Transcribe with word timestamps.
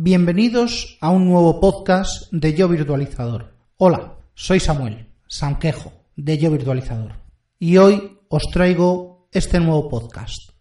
Bienvenidos 0.00 0.96
a 1.00 1.10
un 1.10 1.28
nuevo 1.28 1.58
podcast 1.58 2.30
de 2.30 2.54
Yo 2.54 2.68
Virtualizador. 2.68 3.52
Hola, 3.78 4.14
soy 4.32 4.60
Samuel 4.60 5.08
Sanquejo 5.26 5.92
de 6.14 6.38
Yo 6.38 6.52
Virtualizador 6.52 7.14
y 7.58 7.78
hoy 7.78 8.20
os 8.28 8.44
traigo 8.52 9.26
este 9.32 9.58
nuevo 9.58 9.88
podcast. 9.88 10.52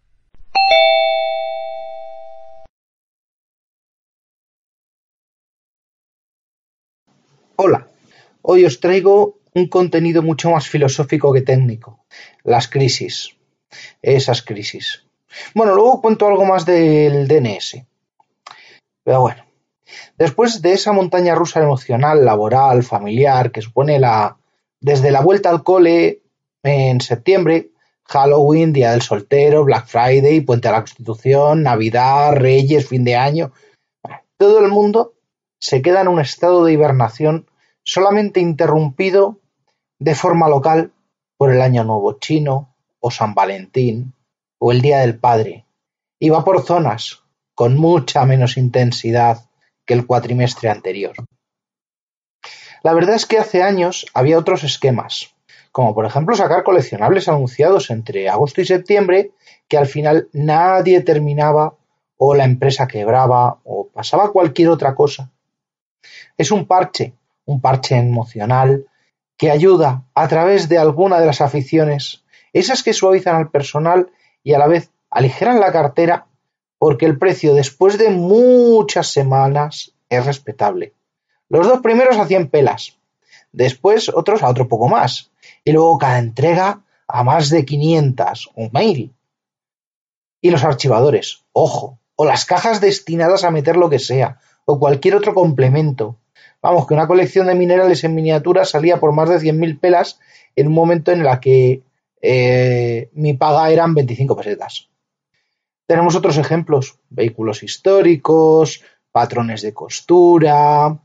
Hola, 7.58 7.92
hoy 8.42 8.66
os 8.66 8.80
traigo 8.80 9.38
un 9.54 9.68
contenido 9.68 10.24
mucho 10.24 10.50
más 10.50 10.68
filosófico 10.68 11.32
que 11.32 11.44
técnico, 11.44 12.08
las 12.44 12.68
crisis, 12.68 13.38
esas 14.02 14.42
crisis. 14.42 15.04
Bueno, 15.54 15.76
luego 15.76 16.02
cuento 16.02 16.26
algo 16.26 16.44
más 16.44 16.66
del 16.66 17.28
DNS. 17.28 17.86
Pero 19.08 19.22
bueno, 19.22 19.46
después 20.18 20.62
de 20.62 20.74
esa 20.74 20.92
montaña 20.92 21.34
rusa 21.34 21.64
emocional, 21.64 22.26
laboral, 22.26 22.84
familiar, 22.84 23.54
que 23.54 23.62
supone 23.62 24.00
la 24.00 24.36
desde 24.82 25.12
la 25.12 25.22
vuelta 25.22 25.50
al 25.50 25.64
cole 25.64 26.24
en 26.62 27.00
septiembre, 27.00 27.72
Halloween, 28.04 28.74
Día 28.74 28.92
del 28.92 29.02
Soltero, 29.02 29.64
Black 29.64 29.88
Friday, 29.88 30.42
Puente 30.42 30.68
a 30.68 30.74
la 30.74 30.82
Constitución, 30.82 31.64
Navidad, 31.64 32.36
Reyes, 32.36 32.90
fin 32.90 33.06
de 33.06 33.16
año, 33.16 33.54
todo 34.36 34.60
el 34.60 34.70
mundo 34.70 35.14
se 35.58 35.82
queda 35.82 36.02
en 36.02 36.10
un 36.10 36.20
estado 36.20 36.66
de 36.66 36.74
hibernación 36.74 37.50
solamente 37.86 38.42
interrumpido 38.42 39.40
de 40.00 40.16
forma 40.16 40.50
local 40.50 40.92
por 41.38 41.54
el 41.54 41.62
Año 41.62 41.86
Nuevo 41.86 42.20
Chino 42.20 42.76
o 43.00 43.10
San 43.10 43.34
Valentín 43.34 44.14
o 44.60 44.74
el 44.74 44.82
Día 44.82 45.00
del 45.00 45.18
Padre. 45.18 45.66
Y 46.20 46.30
va 46.30 46.44
por 46.44 46.62
zonas 46.62 47.24
con 47.58 47.76
mucha 47.76 48.24
menos 48.28 48.56
intensidad 48.56 49.50
que 49.84 49.96
el 49.96 50.06
cuatrimestre 50.06 50.70
anterior. 50.70 51.16
La 52.84 52.94
verdad 52.94 53.16
es 53.16 53.26
que 53.26 53.40
hace 53.40 53.64
años 53.64 54.06
había 54.14 54.38
otros 54.38 54.64
esquemas, 54.64 55.34
como 55.72 55.96
por 55.96 56.06
ejemplo 56.06 56.36
sacar 56.36 56.64
coleccionables 56.64 57.28
anunciados 57.28 57.90
entre 57.90 58.30
agosto 58.30 58.62
y 58.62 58.66
septiembre 58.68 59.32
que 59.68 59.80
al 59.80 59.88
final 59.88 60.30
nadie 60.34 61.02
terminaba 61.02 61.74
o 62.18 62.36
la 62.36 62.44
empresa 62.44 62.88
quebraba 62.88 63.58
o 63.64 63.88
pasaba 63.88 64.32
cualquier 64.32 64.70
otra 64.70 64.94
cosa. 64.94 65.32
Es 66.38 66.52
un 66.52 66.68
parche, 66.68 67.16
un 67.46 67.60
parche 67.60 67.98
emocional 67.98 68.86
que 69.36 69.50
ayuda 69.50 70.04
a 70.14 70.28
través 70.28 70.70
de 70.70 70.78
alguna 70.78 71.20
de 71.20 71.26
las 71.26 71.42
aficiones, 71.42 72.24
esas 72.54 72.84
que 72.84 72.94
suavizan 72.94 73.36
al 73.36 73.50
personal 73.50 74.12
y 74.44 74.54
a 74.54 74.60
la 74.60 74.68
vez 74.68 74.92
aligeran 75.10 75.60
la 75.60 75.72
cartera 75.72 76.28
porque 76.78 77.06
el 77.06 77.18
precio 77.18 77.54
después 77.54 77.98
de 77.98 78.10
muchas 78.10 79.08
semanas 79.08 79.94
es 80.10 80.26
respetable. 80.26 80.94
Los 81.50 81.68
dos 81.68 81.82
primeros 81.82 82.18
a 82.18 82.26
100 82.26 82.50
pelas, 82.50 82.98
después 83.52 84.10
otros 84.10 84.44
a 84.44 84.50
otro 84.50 84.68
poco 84.68 84.88
más, 84.88 85.32
y 85.64 85.72
luego 85.72 85.98
cada 85.98 86.20
entrega 86.20 86.82
a 87.08 87.24
más 87.24 87.50
de 87.50 87.66
500 87.66 88.52
o 88.56 88.70
mail. 88.72 89.14
Y 90.42 90.52
los 90.52 90.64
archivadores, 90.64 91.44
ojo, 91.54 92.00
o 92.16 92.26
las 92.26 92.46
cajas 92.46 92.82
destinadas 92.82 93.44
a 93.44 93.52
meter 93.52 93.78
lo 93.78 93.90
que 93.90 94.00
sea, 94.00 94.40
o 94.66 94.80
cualquier 94.80 95.16
otro 95.16 95.34
complemento. 95.34 96.18
Vamos, 96.62 96.88
que 96.88 96.94
una 96.94 97.08
colección 97.08 97.48
de 97.48 97.56
minerales 97.56 98.04
en 98.04 98.16
miniatura 98.16 98.66
salía 98.66 99.00
por 99.00 99.14
más 99.14 99.30
de 99.30 99.38
100.000 99.38 99.80
pelas 99.80 100.20
en 100.56 100.68
un 100.68 100.74
momento 100.74 101.12
en 101.12 101.26
el 101.26 101.40
que 101.40 101.84
eh, 102.22 103.10
mi 103.14 103.34
paga 103.34 103.70
eran 103.70 103.94
25 103.94 104.36
pesetas. 104.36 104.90
Tenemos 105.88 106.16
otros 106.16 106.38
ejemplos, 106.38 107.00
vehículos 107.10 107.64
históricos, 107.64 108.84
patrones 109.12 109.62
de 109.62 109.74
costura. 109.74 111.00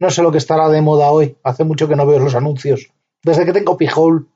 No 0.00 0.10
sé 0.10 0.22
lo 0.22 0.32
que 0.32 0.38
estará 0.38 0.68
de 0.70 0.80
moda 0.80 1.10
hoy, 1.10 1.36
hace 1.44 1.62
mucho 1.62 1.86
que 1.86 1.94
no 1.94 2.06
veo 2.06 2.18
los 2.18 2.34
anuncios, 2.34 2.90
desde 3.22 3.44
que 3.44 3.52
tengo 3.52 3.76
Pijol. 3.76 4.28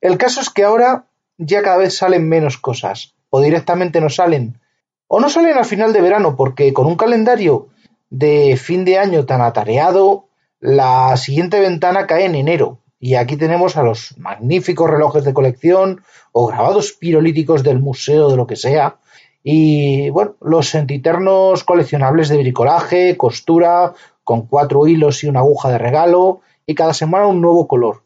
El 0.00 0.18
caso 0.18 0.42
es 0.42 0.50
que 0.50 0.64
ahora 0.64 1.06
ya 1.38 1.62
cada 1.62 1.78
vez 1.78 1.96
salen 1.96 2.28
menos 2.28 2.58
cosas, 2.58 3.14
o 3.30 3.40
directamente 3.40 4.00
no 4.02 4.10
salen, 4.10 4.60
o 5.08 5.18
no 5.18 5.30
salen 5.30 5.56
al 5.56 5.64
final 5.64 5.92
de 5.94 6.02
verano, 6.02 6.36
porque 6.36 6.72
con 6.74 6.86
un 6.86 6.96
calendario 6.96 7.68
de 8.10 8.56
fin 8.56 8.84
de 8.84 8.98
año 8.98 9.24
tan 9.24 9.40
atareado, 9.40 10.28
la 10.60 11.16
siguiente 11.16 11.58
ventana 11.58 12.06
cae 12.06 12.26
en 12.26 12.34
enero. 12.34 12.78
Y 13.04 13.16
aquí 13.16 13.36
tenemos 13.36 13.76
a 13.76 13.82
los 13.82 14.16
magníficos 14.16 14.88
relojes 14.88 15.24
de 15.24 15.34
colección 15.34 16.02
o 16.32 16.46
grabados 16.46 16.92
pirolíticos 16.92 17.62
del 17.62 17.78
museo 17.78 18.30
de 18.30 18.36
lo 18.38 18.46
que 18.46 18.56
sea. 18.56 18.96
Y 19.42 20.08
bueno, 20.08 20.36
los 20.40 20.70
sentiternos 20.70 21.64
coleccionables 21.64 22.30
de 22.30 22.38
bricolaje, 22.38 23.18
costura, 23.18 23.92
con 24.22 24.46
cuatro 24.46 24.86
hilos 24.86 25.22
y 25.22 25.26
una 25.26 25.40
aguja 25.40 25.68
de 25.68 25.76
regalo, 25.76 26.40
y 26.64 26.74
cada 26.74 26.94
semana 26.94 27.26
un 27.26 27.42
nuevo 27.42 27.68
color. 27.68 28.04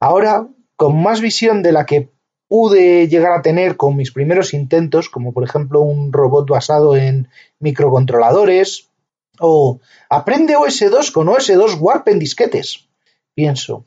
Ahora, 0.00 0.48
con 0.74 1.00
más 1.00 1.20
visión 1.20 1.62
de 1.62 1.70
la 1.70 1.86
que 1.86 2.10
pude 2.48 3.06
llegar 3.06 3.34
a 3.34 3.42
tener 3.42 3.76
con 3.76 3.94
mis 3.94 4.10
primeros 4.10 4.52
intentos, 4.52 5.08
como 5.08 5.32
por 5.32 5.44
ejemplo 5.44 5.80
un 5.82 6.12
robot 6.12 6.50
basado 6.50 6.96
en 6.96 7.28
microcontroladores, 7.60 8.90
o 9.38 9.78
aprende 10.10 10.56
OS2 10.56 11.12
con 11.12 11.28
OS2 11.28 11.78
Warp 11.78 12.08
en 12.08 12.18
disquetes 12.18 12.88
pienso, 13.34 13.86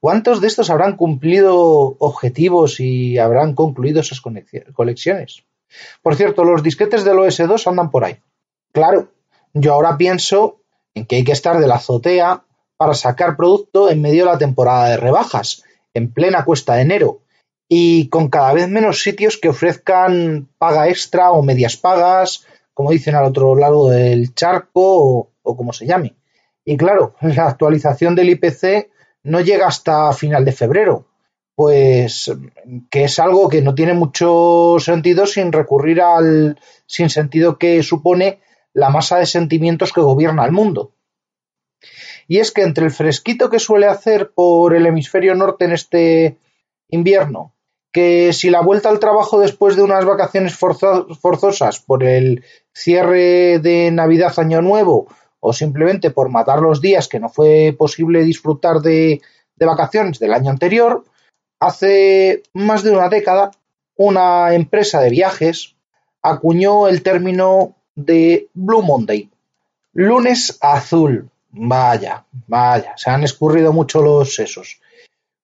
¿cuántos 0.00 0.40
de 0.40 0.48
estos 0.48 0.70
habrán 0.70 0.96
cumplido 0.96 1.96
objetivos 1.98 2.80
y 2.80 3.18
habrán 3.18 3.54
concluido 3.54 4.00
esas 4.00 4.20
colecciones? 4.20 5.44
Por 6.02 6.16
cierto, 6.16 6.44
los 6.44 6.62
disquetes 6.62 7.04
del 7.04 7.18
OS2 7.18 7.66
andan 7.66 7.90
por 7.90 8.04
ahí. 8.04 8.18
Claro, 8.72 9.12
yo 9.52 9.74
ahora 9.74 9.96
pienso 9.96 10.60
en 10.94 11.06
que 11.06 11.16
hay 11.16 11.24
que 11.24 11.32
estar 11.32 11.58
de 11.58 11.66
la 11.66 11.76
azotea 11.76 12.44
para 12.76 12.94
sacar 12.94 13.36
producto 13.36 13.90
en 13.90 14.00
medio 14.00 14.24
de 14.24 14.32
la 14.32 14.38
temporada 14.38 14.90
de 14.90 14.96
rebajas, 14.96 15.64
en 15.94 16.12
plena 16.12 16.44
cuesta 16.44 16.74
de 16.74 16.82
enero, 16.82 17.22
y 17.68 18.08
con 18.08 18.28
cada 18.28 18.52
vez 18.54 18.68
menos 18.68 19.02
sitios 19.02 19.36
que 19.36 19.50
ofrezcan 19.50 20.48
paga 20.58 20.88
extra 20.88 21.32
o 21.32 21.42
medias 21.42 21.76
pagas, 21.76 22.46
como 22.72 22.92
dicen 22.92 23.14
al 23.14 23.24
otro 23.24 23.54
lado 23.56 23.88
del 23.88 24.34
charco 24.34 24.70
o, 24.82 25.30
o 25.42 25.56
como 25.56 25.72
se 25.72 25.86
llame. 25.86 26.14
Y 26.68 26.76
claro, 26.76 27.14
la 27.22 27.46
actualización 27.46 28.14
del 28.14 28.28
IPC 28.28 28.90
no 29.22 29.40
llega 29.40 29.68
hasta 29.68 30.12
final 30.12 30.44
de 30.44 30.52
febrero, 30.52 31.06
pues 31.54 32.30
que 32.90 33.04
es 33.04 33.18
algo 33.18 33.48
que 33.48 33.62
no 33.62 33.74
tiene 33.74 33.94
mucho 33.94 34.76
sentido 34.78 35.24
sin 35.24 35.50
recurrir 35.50 36.02
al 36.02 36.60
sin 36.84 37.08
sentido 37.08 37.56
que 37.56 37.82
supone 37.82 38.40
la 38.74 38.90
masa 38.90 39.16
de 39.16 39.24
sentimientos 39.24 39.94
que 39.94 40.02
gobierna 40.02 40.44
el 40.44 40.52
mundo. 40.52 40.92
Y 42.26 42.36
es 42.36 42.52
que 42.52 42.64
entre 42.64 42.84
el 42.84 42.90
fresquito 42.90 43.48
que 43.48 43.60
suele 43.60 43.86
hacer 43.86 44.32
por 44.34 44.74
el 44.74 44.84
hemisferio 44.84 45.34
norte 45.34 45.64
en 45.64 45.72
este 45.72 46.36
invierno, 46.90 47.54
que 47.92 48.34
si 48.34 48.50
la 48.50 48.60
vuelta 48.60 48.90
al 48.90 49.00
trabajo 49.00 49.40
después 49.40 49.74
de 49.74 49.84
unas 49.84 50.04
vacaciones 50.04 50.54
forzosas 50.54 51.80
por 51.80 52.04
el 52.04 52.44
cierre 52.74 53.58
de 53.58 53.90
Navidad 53.90 54.38
Año 54.38 54.60
Nuevo 54.60 55.08
o 55.48 55.52
simplemente 55.54 56.10
por 56.10 56.28
matar 56.28 56.60
los 56.60 56.82
días 56.82 57.08
que 57.08 57.18
no 57.18 57.30
fue 57.30 57.74
posible 57.76 58.22
disfrutar 58.22 58.80
de, 58.80 59.22
vacaciones 59.58 60.18
del 60.18 60.34
año 60.34 60.50
anterior, 60.50 61.04
hace 61.58 62.42
más 62.52 62.82
de 62.82 62.90
una 62.90 63.08
década 63.08 63.50
una 63.96 64.54
empresa 64.54 65.00
de 65.00 65.08
viajes 65.08 65.74
acuñó 66.22 66.86
el 66.86 67.02
término 67.02 67.76
de 67.94 68.48
Blue 68.52 68.82
Monday, 68.82 69.30
lunes 69.94 70.58
azul. 70.60 71.30
Vaya, 71.50 72.26
vaya, 72.46 72.92
se 72.96 73.08
han 73.08 73.24
escurrido 73.24 73.72
mucho 73.72 74.02
los 74.02 74.34
sesos. 74.34 74.80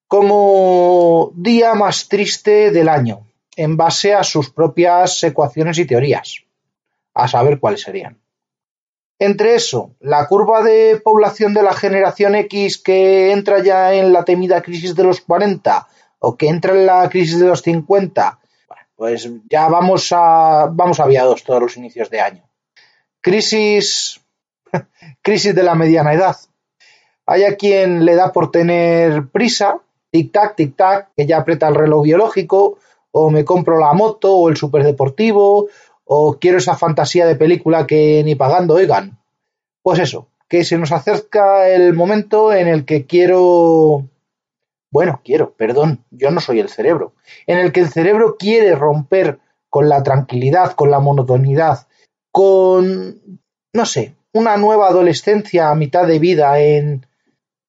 Como 0.07 1.33
día 1.35 1.75
más 1.75 2.09
triste 2.09 2.71
del 2.71 2.91
año, 2.91 3.27
en 3.57 3.79
base 3.79 4.13
a 4.13 4.23
sus 4.23 4.51
propias 4.51 5.25
ecuaciones 5.25 5.79
y 5.79 5.87
teorías, 5.87 6.43
a 7.15 7.27
saber 7.27 7.59
cuáles 7.59 7.81
serían. 7.81 8.19
Entre 9.19 9.55
eso, 9.55 9.93
la 10.01 10.27
curva 10.27 10.63
de 10.63 11.01
población 11.03 11.55
de 11.55 11.63
la 11.63 11.73
generación 11.73 12.35
X 12.35 12.79
que 12.79 13.33
entra 13.33 13.63
ya 13.63 13.95
en 13.95 14.13
la 14.13 14.25
temida 14.25 14.61
crisis 14.61 14.97
de 14.97 15.05
los 15.05 15.21
40 15.21 15.87
o 16.19 16.37
que 16.37 16.49
entra 16.49 16.73
en 16.73 16.87
la 16.87 17.09
crisis 17.09 17.39
de 17.39 17.47
los 17.47 17.63
50, 17.63 18.39
pues 18.97 19.29
ya 19.49 19.69
vamos 19.69 20.09
a 20.13 20.69
vamos 20.71 20.99
aviados 21.01 21.45
todos 21.45 21.63
los 21.63 21.77
inicios 21.77 22.11
de 22.11 22.21
año. 22.21 22.43
Crisis 23.21 24.21
crisis 25.23 25.55
de 25.55 25.63
la 25.63 25.75
mediana 25.75 26.13
edad. 26.13 26.37
Hay 27.27 27.45
a 27.45 27.57
quien 27.57 28.05
le 28.05 28.15
da 28.15 28.33
por 28.33 28.51
tener 28.51 29.29
prisa, 29.29 29.79
tic 30.11 30.33
tac, 30.33 30.57
tic 30.57 30.77
tac, 30.77 31.09
que 31.17 31.27
ya 31.27 31.39
aprieta 31.39 31.69
el 31.69 31.75
reloj 31.75 32.05
biológico, 32.05 32.79
o 33.11 33.31
me 33.31 33.45
compro 33.45 33.79
la 33.79 33.93
moto 33.93 34.35
o 34.35 34.49
el 34.49 34.57
superdeportivo, 34.57 35.69
o 36.05 36.39
quiero 36.39 36.59
esa 36.59 36.77
fantasía 36.77 37.27
de 37.27 37.37
película 37.37 37.87
que 37.87 38.23
ni 38.25 38.35
pagando 38.35 38.75
oigan. 38.75 39.19
Pues 39.83 39.99
eso, 39.99 40.29
que 40.49 40.65
se 40.65 40.79
nos 40.79 40.93
acerca 40.93 41.69
el 41.69 41.95
momento 41.95 42.53
en 42.53 42.69
el 42.69 42.85
que 42.85 43.07
quiero 43.07 44.05
bueno, 44.95 45.23
quiero, 45.25 45.55
perdón, 45.55 46.05
yo 46.13 46.31
no 46.31 46.41
soy 46.41 46.61
el 46.61 46.69
cerebro, 46.69 47.15
en 47.49 47.59
el 47.59 47.73
que 47.73 47.81
el 47.81 47.89
cerebro 47.89 48.37
quiere 48.39 48.77
romper 48.77 49.41
con 49.69 49.89
la 49.89 50.05
tranquilidad, 50.05 50.75
con 50.75 50.89
la 50.93 51.01
monotonidad, 51.01 51.89
con, 52.31 53.41
no 53.73 53.87
sé, 53.87 54.15
una 54.33 54.57
nueva 54.57 54.87
adolescencia 54.87 55.69
a 55.69 55.75
mitad 55.75 56.07
de 56.07 56.21
vida 56.21 56.61
en, 56.61 57.09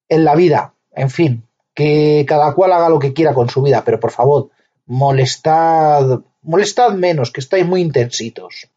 en 0.07 0.23
la 0.23 0.35
vida, 0.35 0.75
en 0.91 1.09
fin, 1.09 1.47
que 1.73 2.25
cada 2.27 2.53
cual 2.53 2.73
haga 2.73 2.89
lo 2.89 2.99
que 2.99 3.13
quiera 3.13 3.33
con 3.33 3.49
su 3.49 3.63
vida, 3.63 3.81
pero 3.83 3.99
por 3.99 4.11
favor, 4.11 4.51
molestad, 4.85 6.19
molestad 6.45 6.94
menos, 6.94 7.31
que 7.31 7.42
estáis 7.42 7.65
muy 7.65 7.81
intensitos. 7.81 8.69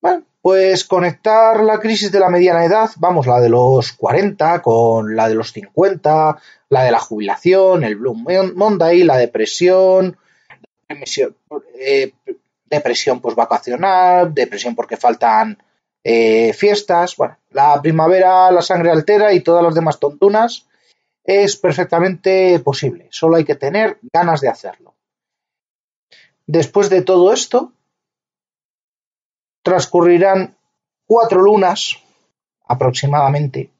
Bueno, 0.00 0.24
pues 0.42 0.84
conectar 0.84 1.62
la 1.62 1.80
crisis 1.80 2.12
de 2.12 2.20
la 2.20 2.28
mediana 2.28 2.64
edad, 2.64 2.90
vamos, 2.96 3.26
la 3.26 3.40
de 3.40 3.48
los 3.48 3.92
40 3.92 4.60
con 4.60 5.16
la 5.16 5.28
de 5.28 5.34
los 5.34 5.52
50, 5.52 6.36
la 6.68 6.84
de 6.84 6.90
la 6.90 6.98
jubilación, 6.98 7.84
el 7.84 7.96
Blue 7.96 8.14
Monday, 8.14 9.04
la 9.04 9.16
depresión, 9.16 10.18
depresión, 10.88 11.34
eh, 11.78 12.12
depresión 12.66 13.22
vacacional, 13.22 14.34
depresión 14.34 14.74
porque 14.74 14.96
faltan 14.96 15.58
eh, 16.02 16.52
fiestas, 16.52 17.16
bueno, 17.16 17.38
la 17.50 17.80
primavera, 17.80 18.50
la 18.50 18.60
sangre 18.60 18.90
altera 18.90 19.32
y 19.32 19.40
todas 19.40 19.62
las 19.64 19.74
demás 19.74 19.98
tontunas, 19.98 20.66
es 21.24 21.56
perfectamente 21.56 22.58
posible, 22.58 23.08
solo 23.10 23.36
hay 23.36 23.44
que 23.44 23.54
tener 23.54 23.98
ganas 24.12 24.42
de 24.42 24.48
hacerlo. 24.48 24.93
Después 26.46 26.90
de 26.90 27.02
todo 27.02 27.32
esto, 27.32 27.72
transcurrirán 29.62 30.56
cuatro 31.06 31.40
lunas 31.40 31.98
aproximadamente 32.66 33.70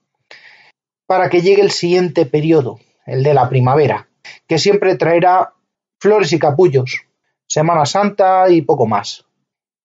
para 1.06 1.28
que 1.28 1.42
llegue 1.42 1.62
el 1.62 1.70
siguiente 1.70 2.24
periodo, 2.26 2.80
el 3.06 3.22
de 3.22 3.34
la 3.34 3.48
primavera, 3.48 4.08
que 4.46 4.58
siempre 4.58 4.96
traerá 4.96 5.52
flores 6.00 6.32
y 6.32 6.38
capullos, 6.38 7.02
Semana 7.46 7.84
Santa 7.84 8.48
y 8.48 8.62
poco 8.62 8.86
más. 8.86 9.26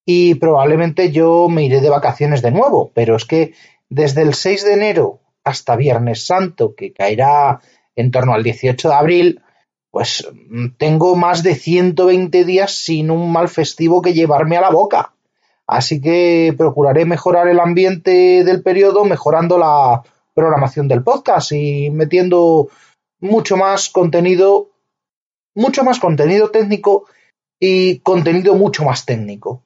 Y 0.05 0.35
probablemente 0.35 1.11
yo 1.11 1.49
me 1.49 1.65
iré 1.65 1.81
de 1.81 1.89
vacaciones 1.89 2.41
de 2.41 2.51
nuevo, 2.51 2.91
pero 2.93 3.15
es 3.15 3.25
que 3.25 3.53
desde 3.89 4.21
el 4.21 4.33
6 4.33 4.63
de 4.63 4.73
enero 4.73 5.19
hasta 5.43 5.75
Viernes 5.75 6.25
Santo, 6.25 6.73
que 6.75 6.93
caerá 6.93 7.59
en 7.95 8.11
torno 8.11 8.33
al 8.33 8.43
18 8.43 8.87
de 8.87 8.95
abril, 8.95 9.41
pues 9.91 10.27
tengo 10.77 11.15
más 11.15 11.43
de 11.43 11.55
120 11.55 12.45
días 12.45 12.71
sin 12.71 13.11
un 13.11 13.31
mal 13.31 13.49
festivo 13.49 14.01
que 14.01 14.13
llevarme 14.13 14.57
a 14.57 14.61
la 14.61 14.69
boca. 14.69 15.13
Así 15.65 16.01
que 16.01 16.53
procuraré 16.57 17.05
mejorar 17.05 17.47
el 17.47 17.59
ambiente 17.59 18.43
del 18.43 18.63
periodo 18.63 19.05
mejorando 19.05 19.57
la 19.57 20.03
programación 20.33 20.87
del 20.87 21.03
podcast 21.03 21.51
y 21.51 21.89
metiendo 21.91 22.69
mucho 23.19 23.57
más 23.57 23.89
contenido, 23.89 24.69
mucho 25.55 25.83
más 25.83 25.99
contenido 25.99 26.49
técnico 26.49 27.05
y 27.59 27.99
contenido 27.99 28.55
mucho 28.55 28.83
más 28.83 29.05
técnico. 29.05 29.63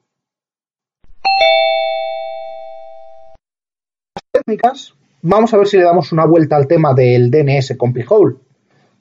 Técnicas, 4.32 4.94
vamos 5.22 5.54
a 5.54 5.58
ver 5.58 5.68
si 5.68 5.76
le 5.76 5.84
damos 5.84 6.12
una 6.12 6.26
vuelta 6.26 6.56
al 6.56 6.66
tema 6.66 6.92
del 6.92 7.30
DNS 7.30 7.76
con 7.78 7.94
Hole. 8.08 8.36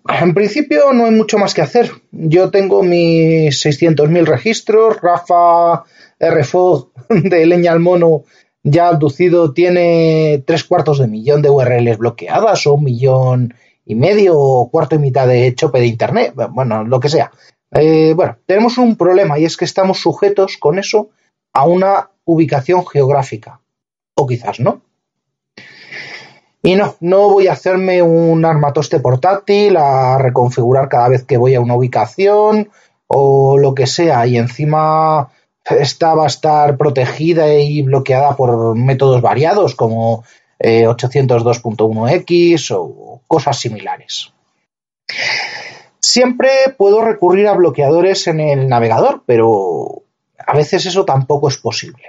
En 0.07 0.33
principio 0.33 0.91
no 0.93 1.05
hay 1.05 1.11
mucho 1.11 1.37
más 1.37 1.53
que 1.53 1.61
hacer. 1.61 1.91
Yo 2.11 2.51
tengo 2.51 2.83
mis 2.83 3.65
600.000 3.65 4.25
registros, 4.25 5.01
Rafa 5.01 5.83
RFO 6.19 6.91
de 7.09 7.45
leña 7.45 7.71
al 7.71 7.79
mono 7.79 8.23
ya 8.63 8.87
abducido 8.87 9.53
tiene 9.53 10.41
tres 10.47 10.63
cuartos 10.63 10.99
de 10.99 11.07
millón 11.07 11.41
de 11.41 11.49
URLs 11.49 11.97
bloqueadas 11.97 12.65
o 12.65 12.75
un 12.75 12.85
millón 12.85 13.53
y 13.85 13.95
medio 13.95 14.39
o 14.39 14.69
cuarto 14.71 14.95
y 14.95 14.99
mitad 14.99 15.27
de 15.27 15.53
chope 15.53 15.79
de 15.79 15.87
Internet, 15.87 16.33
bueno, 16.51 16.85
lo 16.85 16.99
que 17.01 17.09
sea. 17.09 17.31
Eh, 17.71 18.13
bueno, 18.15 18.37
tenemos 18.45 18.77
un 18.77 18.95
problema 18.95 19.37
y 19.37 19.45
es 19.45 19.57
que 19.57 19.65
estamos 19.65 19.99
sujetos 19.99 20.57
con 20.57 20.79
eso 20.79 21.09
a 21.53 21.65
una 21.65 22.11
ubicación 22.23 22.85
geográfica. 22.87 23.59
O 24.15 24.27
quizás 24.27 24.59
no. 24.59 24.81
Y 26.63 26.75
no, 26.75 26.95
no 27.01 27.29
voy 27.29 27.47
a 27.47 27.53
hacerme 27.53 28.01
un 28.01 28.45
armatoste 28.45 29.01
portátil 29.01 29.75
a 29.75 30.17
reconfigurar 30.17 30.87
cada 30.87 31.09
vez 31.09 31.25
que 31.25 31.35
voy 31.35 31.55
a 31.55 31.61
una 31.61 31.75
ubicación 31.75 32.69
o 33.07 33.57
lo 33.57 33.75
que 33.75 33.85
sea 33.85 34.25
y 34.25 34.37
encima 34.37 35.29
esta 35.65 36.15
va 36.15 36.23
a 36.23 36.27
estar 36.27 36.77
protegida 36.77 37.53
y 37.53 37.81
bloqueada 37.81 38.37
por 38.37 38.75
métodos 38.75 39.21
variados 39.21 39.75
como 39.75 40.23
802.1x 40.59 42.71
eh, 42.71 42.75
o 42.77 43.21
cosas 43.27 43.59
similares. 43.59 44.31
Siempre 45.99 46.49
puedo 46.77 47.01
recurrir 47.01 47.47
a 47.47 47.53
bloqueadores 47.53 48.27
en 48.27 48.39
el 48.39 48.69
navegador, 48.69 49.23
pero 49.25 50.03
a 50.37 50.55
veces 50.55 50.85
eso 50.85 51.03
tampoco 51.05 51.49
es 51.49 51.57
posible. 51.57 52.03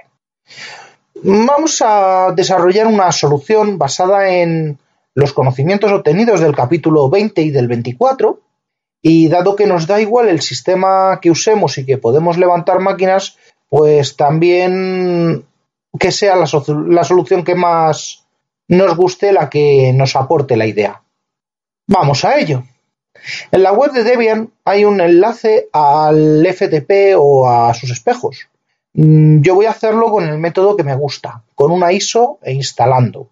Vamos 1.26 1.80
a 1.82 2.32
desarrollar 2.36 2.86
una 2.86 3.10
solución 3.10 3.78
basada 3.78 4.28
en 4.28 4.78
los 5.14 5.32
conocimientos 5.32 5.90
obtenidos 5.90 6.40
del 6.40 6.54
capítulo 6.54 7.08
20 7.08 7.40
y 7.40 7.50
del 7.50 7.66
24 7.66 8.42
y 9.00 9.28
dado 9.28 9.56
que 9.56 9.66
nos 9.66 9.86
da 9.86 10.02
igual 10.02 10.28
el 10.28 10.42
sistema 10.42 11.18
que 11.22 11.30
usemos 11.30 11.78
y 11.78 11.86
que 11.86 11.96
podemos 11.96 12.36
levantar 12.36 12.80
máquinas, 12.80 13.38
pues 13.70 14.16
también 14.16 15.46
que 15.98 16.12
sea 16.12 16.36
la, 16.36 16.46
solución 16.46 17.42
que 17.42 17.54
más 17.54 18.26
nos 18.68 18.94
guste, 18.94 19.32
la 19.32 19.48
que 19.48 19.94
nos 19.94 20.16
aporte 20.16 20.58
la 20.58 20.66
idea. 20.66 21.02
Vamos 21.86 22.26
a 22.26 22.38
ello. 22.38 22.64
En 23.50 23.62
la 23.62 23.72
web 23.72 23.92
de 23.92 24.04
Debian 24.04 24.52
hay 24.66 24.84
un 24.84 25.00
enlace 25.00 25.70
al 25.72 26.46
FTP 26.46 27.16
o 27.16 27.48
a 27.48 27.72
sus 27.72 27.90
espejos. 27.90 28.46
Mm, 28.94 29.42
yo 29.42 29.54
voy 29.54 29.66
a 29.66 29.70
hacerlo 29.70 30.10
con 30.10 30.24
el 30.26 30.38
método 30.38 30.76
que 30.76 30.84
me 30.84 30.96
gusta, 30.96 31.42
con 31.54 31.70
una 31.70 31.92
ISO 31.92 32.38
e 32.42 32.52
instalando. 32.52 33.30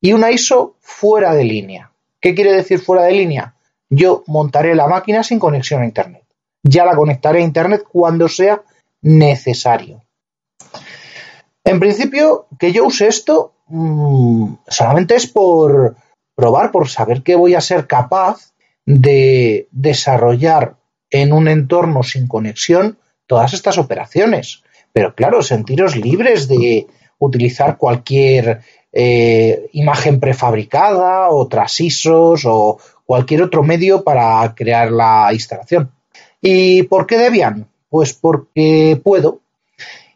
Y 0.00 0.12
una 0.12 0.30
ISO 0.30 0.76
fuera 0.80 1.34
de 1.34 1.44
línea. 1.44 1.90
¿Qué 2.20 2.34
quiere 2.34 2.52
decir 2.52 2.80
fuera 2.80 3.04
de 3.04 3.12
línea? 3.12 3.54
yo 3.94 4.24
montaré 4.26 4.74
la 4.74 4.88
máquina 4.88 5.22
sin 5.22 5.38
conexión 5.38 5.82
a 5.82 5.86
Internet. 5.86 6.24
Ya 6.62 6.84
la 6.84 6.96
conectaré 6.96 7.40
a 7.40 7.44
Internet 7.44 7.84
cuando 7.90 8.28
sea 8.28 8.62
necesario. 9.02 10.02
En 11.62 11.80
principio, 11.80 12.46
que 12.58 12.72
yo 12.72 12.84
use 12.84 13.06
esto 13.06 13.54
mm, 13.68 14.54
solamente 14.68 15.14
es 15.14 15.26
por 15.26 15.96
probar, 16.34 16.70
por 16.70 16.88
saber 16.88 17.22
que 17.22 17.36
voy 17.36 17.54
a 17.54 17.60
ser 17.60 17.86
capaz 17.86 18.52
de 18.86 19.68
desarrollar 19.70 20.76
en 21.10 21.32
un 21.32 21.48
entorno 21.48 22.02
sin 22.02 22.26
conexión 22.26 22.98
todas 23.26 23.54
estas 23.54 23.78
operaciones. 23.78 24.62
Pero 24.94 25.12
claro, 25.12 25.42
sentiros 25.42 25.96
libres 25.96 26.46
de 26.46 26.86
utilizar 27.18 27.76
cualquier 27.76 28.60
eh, 28.92 29.68
imagen 29.72 30.20
prefabricada 30.20 31.30
o 31.30 31.48
ISOs 31.80 32.44
o 32.46 32.78
cualquier 33.04 33.42
otro 33.42 33.64
medio 33.64 34.04
para 34.04 34.54
crear 34.54 34.92
la 34.92 35.30
instalación. 35.32 35.90
¿Y 36.40 36.84
por 36.84 37.08
qué 37.08 37.18
Debian? 37.18 37.66
Pues 37.88 38.12
porque 38.12 39.00
puedo 39.02 39.40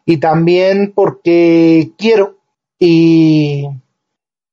y 0.05 0.15
también 0.17 0.93
porque 0.95 1.91
quiero 1.97 2.37
y 2.79 3.67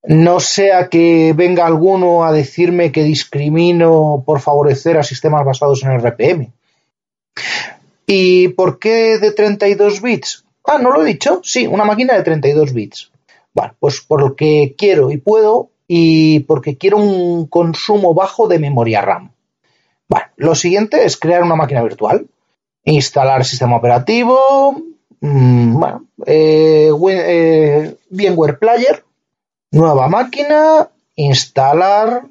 no 0.03 0.41
sea 0.41 0.89
que 0.89 1.35
venga 1.37 1.67
alguno 1.67 2.25
a 2.25 2.33
decirme 2.33 2.91
que 2.91 3.05
discrimino 3.05 4.25
por 4.27 4.41
favorecer 4.41 4.99
a 4.99 5.05
sistemas 5.05 5.45
basados 5.45 5.85
en 5.85 6.01
RPM. 6.01 6.53
¿Y 8.07 8.49
por 8.49 8.79
qué 8.79 9.19
de 9.19 9.33
32 9.33 10.01
bits? 10.01 10.45
Ah, 10.65 10.79
¿no 10.79 10.91
lo 10.93 11.03
he 11.03 11.07
dicho? 11.07 11.41
Sí, 11.43 11.67
una 11.67 11.85
máquina 11.85 12.15
de 12.15 12.23
32 12.23 12.73
bits. 12.73 13.11
Bueno, 13.53 13.75
pues 13.81 14.01
por 14.01 14.21
lo 14.21 14.37
que 14.37 14.75
quiero 14.77 15.11
y 15.11 15.17
puedo 15.17 15.71
y 15.89 16.41
porque 16.41 16.77
quiero 16.77 16.99
un 16.99 17.47
consumo 17.47 18.15
bajo 18.15 18.49
de 18.49 18.59
memoria 18.59 19.01
RAM. 19.01 19.33
Bueno, 20.09 20.27
lo 20.37 20.55
siguiente 20.55 21.05
es 21.05 21.17
crear 21.17 21.43
una 21.43 21.57
máquina 21.57 21.83
virtual, 21.83 22.27
instalar 22.85 23.45
sistema 23.45 23.77
operativo, 23.77 24.77
mm, 25.21 25.79
bueno, 25.79 26.07
eh, 26.27 26.91
eh, 27.09 27.97
VMware 28.11 28.59
Player, 28.59 29.05
nueva 29.73 30.09
máquina, 30.09 30.89
instalar 31.17 32.27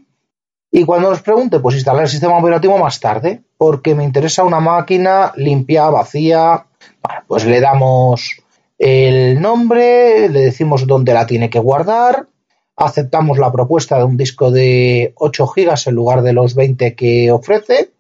Y 0.77 0.83
cuando 0.83 1.09
nos 1.09 1.21
pregunte, 1.21 1.61
pues 1.61 1.75
instalar 1.75 2.03
el 2.03 2.09
sistema 2.09 2.37
operativo 2.37 2.77
más 2.77 2.99
tarde, 2.99 3.41
porque 3.55 3.95
me 3.95 4.03
interesa 4.03 4.43
una 4.43 4.59
máquina 4.59 5.31
limpia, 5.37 5.89
vacía. 5.89 6.65
Bueno, 7.01 7.21
pues 7.29 7.45
le 7.45 7.61
damos 7.61 8.41
el 8.77 9.41
nombre, 9.41 10.27
le 10.27 10.41
decimos 10.41 10.85
dónde 10.85 11.13
la 11.13 11.25
tiene 11.25 11.49
que 11.49 11.59
guardar, 11.59 12.27
aceptamos 12.75 13.37
la 13.37 13.53
propuesta 13.53 13.97
de 13.97 14.03
un 14.03 14.17
disco 14.17 14.51
de 14.51 15.13
8 15.15 15.47
GB 15.47 15.75
en 15.85 15.95
lugar 15.95 16.23
de 16.23 16.33
los 16.33 16.55
20 16.55 16.93
que 16.93 17.31
ofrece 17.31 17.91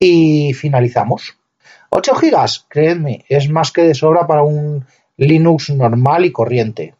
y 0.00 0.54
finalizamos. 0.54 1.36
8 1.90 2.14
GB, 2.20 2.36
créeme, 2.66 3.26
es 3.28 3.48
más 3.48 3.70
que 3.70 3.82
de 3.82 3.94
sobra 3.94 4.26
para 4.26 4.42
un 4.42 4.84
Linux 5.16 5.70
normal 5.70 6.24
y 6.24 6.32
corriente. 6.32 6.96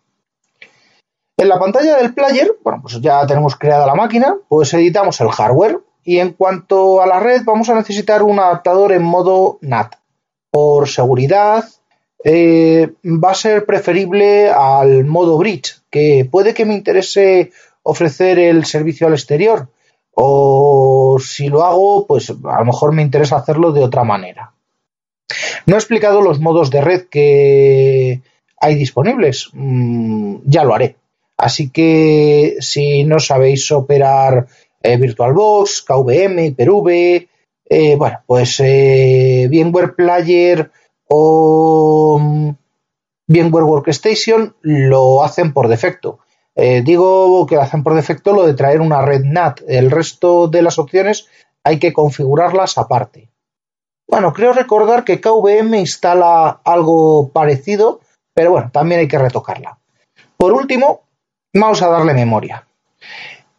En 1.38 1.48
la 1.48 1.58
pantalla 1.60 1.96
del 1.98 2.14
player, 2.14 2.56
bueno, 2.64 2.80
pues 2.82 3.00
ya 3.00 3.24
tenemos 3.24 3.54
creada 3.54 3.86
la 3.86 3.94
máquina, 3.94 4.36
pues 4.48 4.74
editamos 4.74 5.20
el 5.20 5.30
hardware 5.30 5.78
y 6.02 6.18
en 6.18 6.32
cuanto 6.32 7.00
a 7.00 7.06
la 7.06 7.20
red 7.20 7.42
vamos 7.44 7.68
a 7.68 7.76
necesitar 7.76 8.24
un 8.24 8.40
adaptador 8.40 8.90
en 8.90 9.04
modo 9.04 9.58
NAT. 9.60 9.94
Por 10.50 10.88
seguridad 10.88 11.64
eh, 12.24 12.92
va 13.04 13.30
a 13.30 13.36
ser 13.36 13.64
preferible 13.66 14.50
al 14.50 15.04
modo 15.04 15.38
bridge, 15.38 15.76
que 15.90 16.28
puede 16.28 16.54
que 16.54 16.64
me 16.64 16.74
interese 16.74 17.52
ofrecer 17.84 18.40
el 18.40 18.64
servicio 18.64 19.06
al 19.06 19.12
exterior 19.12 19.68
o 20.20 21.18
si 21.20 21.48
lo 21.48 21.64
hago, 21.64 22.04
pues 22.08 22.30
a 22.30 22.58
lo 22.58 22.64
mejor 22.64 22.92
me 22.92 23.02
interesa 23.02 23.36
hacerlo 23.36 23.70
de 23.70 23.84
otra 23.84 24.02
manera. 24.02 24.54
No 25.66 25.76
he 25.76 25.78
explicado 25.78 26.20
los 26.20 26.40
modos 26.40 26.72
de 26.72 26.80
red 26.80 27.02
que 27.08 28.22
hay 28.60 28.74
disponibles, 28.74 29.50
mm, 29.52 30.38
ya 30.44 30.64
lo 30.64 30.74
haré. 30.74 30.97
Así 31.38 31.70
que 31.70 32.56
si 32.60 33.04
no 33.04 33.20
sabéis 33.20 33.70
operar 33.70 34.48
eh, 34.82 34.96
VirtualBox, 34.96 35.82
KVM, 35.82 36.46
Hyper-V, 36.46 37.28
eh, 37.70 37.96
bueno, 37.96 38.22
pues 38.26 38.58
eh, 38.60 39.48
VMware 39.48 39.94
Player 39.94 40.70
o 41.08 42.18
mm, 42.20 42.50
VMware 43.28 43.64
Workstation 43.64 44.56
lo 44.62 45.22
hacen 45.22 45.52
por 45.52 45.68
defecto. 45.68 46.18
digo 46.56 47.46
que 47.46 47.56
hacen 47.56 47.84
por 47.84 47.94
defecto 47.94 48.32
lo 48.32 48.44
de 48.44 48.54
traer 48.54 48.80
una 48.80 49.02
red 49.02 49.22
NAT. 49.24 49.60
El 49.68 49.92
resto 49.92 50.48
de 50.48 50.62
las 50.62 50.78
opciones 50.80 51.28
hay 51.62 51.78
que 51.78 51.92
configurarlas 51.92 52.78
aparte. 52.78 53.30
Bueno, 54.08 54.32
creo 54.32 54.52
recordar 54.52 55.04
que 55.04 55.20
KVM 55.20 55.74
instala 55.76 56.60
algo 56.64 57.28
parecido, 57.28 58.00
pero 58.34 58.50
bueno, 58.50 58.70
también 58.72 59.00
hay 59.00 59.08
que 59.08 59.18
retocarla. 59.18 59.78
Por 60.36 60.52
último, 60.52 61.07
Vamos 61.54 61.82
a 61.82 61.88
darle 61.88 62.14
memoria. 62.14 62.66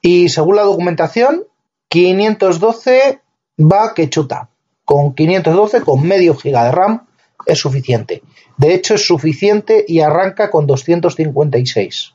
Y 0.01 0.29
según 0.29 0.55
la 0.55 0.63
documentación, 0.63 1.46
512 1.89 3.22
va 3.60 3.93
que 3.93 4.10
chuta. 4.10 4.50
Con 4.86 5.13
512, 5.13 5.81
con 5.81 6.08
medio 6.08 6.36
giga 6.36 6.65
de 6.65 6.72
RAM, 6.72 7.08
es 7.46 7.60
suficiente. 7.60 8.22
De 8.58 8.74
hecho, 8.74 8.96
es 8.96 9.05
suficiente 9.05 9.86
y 9.88 10.01
arranca 10.01 10.50
con 10.50 10.67
256. 10.67 12.13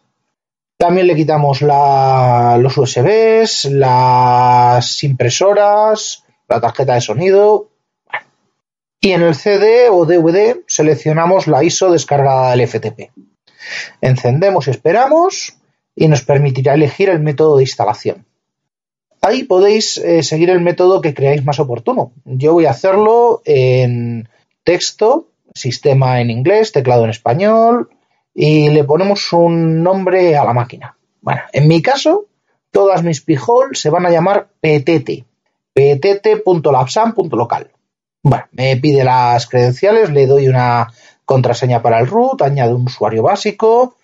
También 0.77 1.07
le 1.07 1.15
quitamos 1.15 1.61
los 1.63 2.79
USBs, 2.79 3.67
las 3.67 5.03
impresoras, 5.05 6.25
la 6.49 6.61
tarjeta 6.61 6.95
de 6.95 7.01
sonido. 7.01 7.71
Y 9.01 9.13
en 9.13 9.23
el 9.23 9.35
CD 9.35 9.89
o 9.91 10.05
DVD 10.07 10.63
seleccionamos 10.67 11.47
la 11.47 11.63
ISO 11.63 11.91
descargada 11.91 12.51
del 12.51 12.67
FTP. 12.67 13.11
Encendemos 14.01 14.67
y 14.67 14.71
esperamos 14.71 15.57
y 15.97 16.09
nos 16.09 16.23
permitirá 16.23 16.75
elegir 16.75 17.09
el 17.09 17.21
método 17.21 17.57
de 17.57 17.63
instalación. 17.63 18.27
Ahí 19.21 19.45
podéis 19.45 19.97
eh, 19.99 20.23
seguir 20.23 20.51
el 20.51 20.61
método 20.61 21.01
que 21.01 21.15
creáis 21.15 21.45
más 21.45 21.59
oportuno. 21.59 22.13
Yo 22.25 22.53
voy 22.53 22.67
a 22.67 22.73
hacerlo 22.73 23.41
en 23.47 24.29
texto, 24.65 25.29
sistema 25.55 26.21
en 26.21 26.31
inglés, 26.31 26.73
teclado 26.73 27.05
en 27.05 27.11
español 27.11 27.89
y 28.35 28.69
le 28.69 28.85
ponemos 28.85 29.33
un 29.33 29.83
nombre 29.83 30.37
a 30.37 30.45
la 30.45 30.53
máquina. 30.53 30.99
Bueno, 31.23 31.41
en 31.53 31.69
mi 31.69 31.81
caso, 31.81 32.27
todas 32.71 33.03
mis 33.03 33.23
pijol 33.23 33.77
se 33.77 33.89
van 33.89 34.05
a 34.05 34.11
llamar 34.11 34.49
ptt, 34.61 35.25
ptt.lapsam.local. 35.73 37.71
Bueno, 38.23 38.45
me 38.53 38.77
pide 38.77 39.05
las 39.05 39.47
credenciales, 39.47 40.11
le 40.11 40.27
doy 40.27 40.49
una 40.49 40.93
contraseña 41.25 41.81
para 41.81 42.01
el 42.01 42.07
root, 42.09 42.43
añado 42.43 42.77
un 42.77 42.87
usuario 42.87 43.23
básico, 43.23 43.97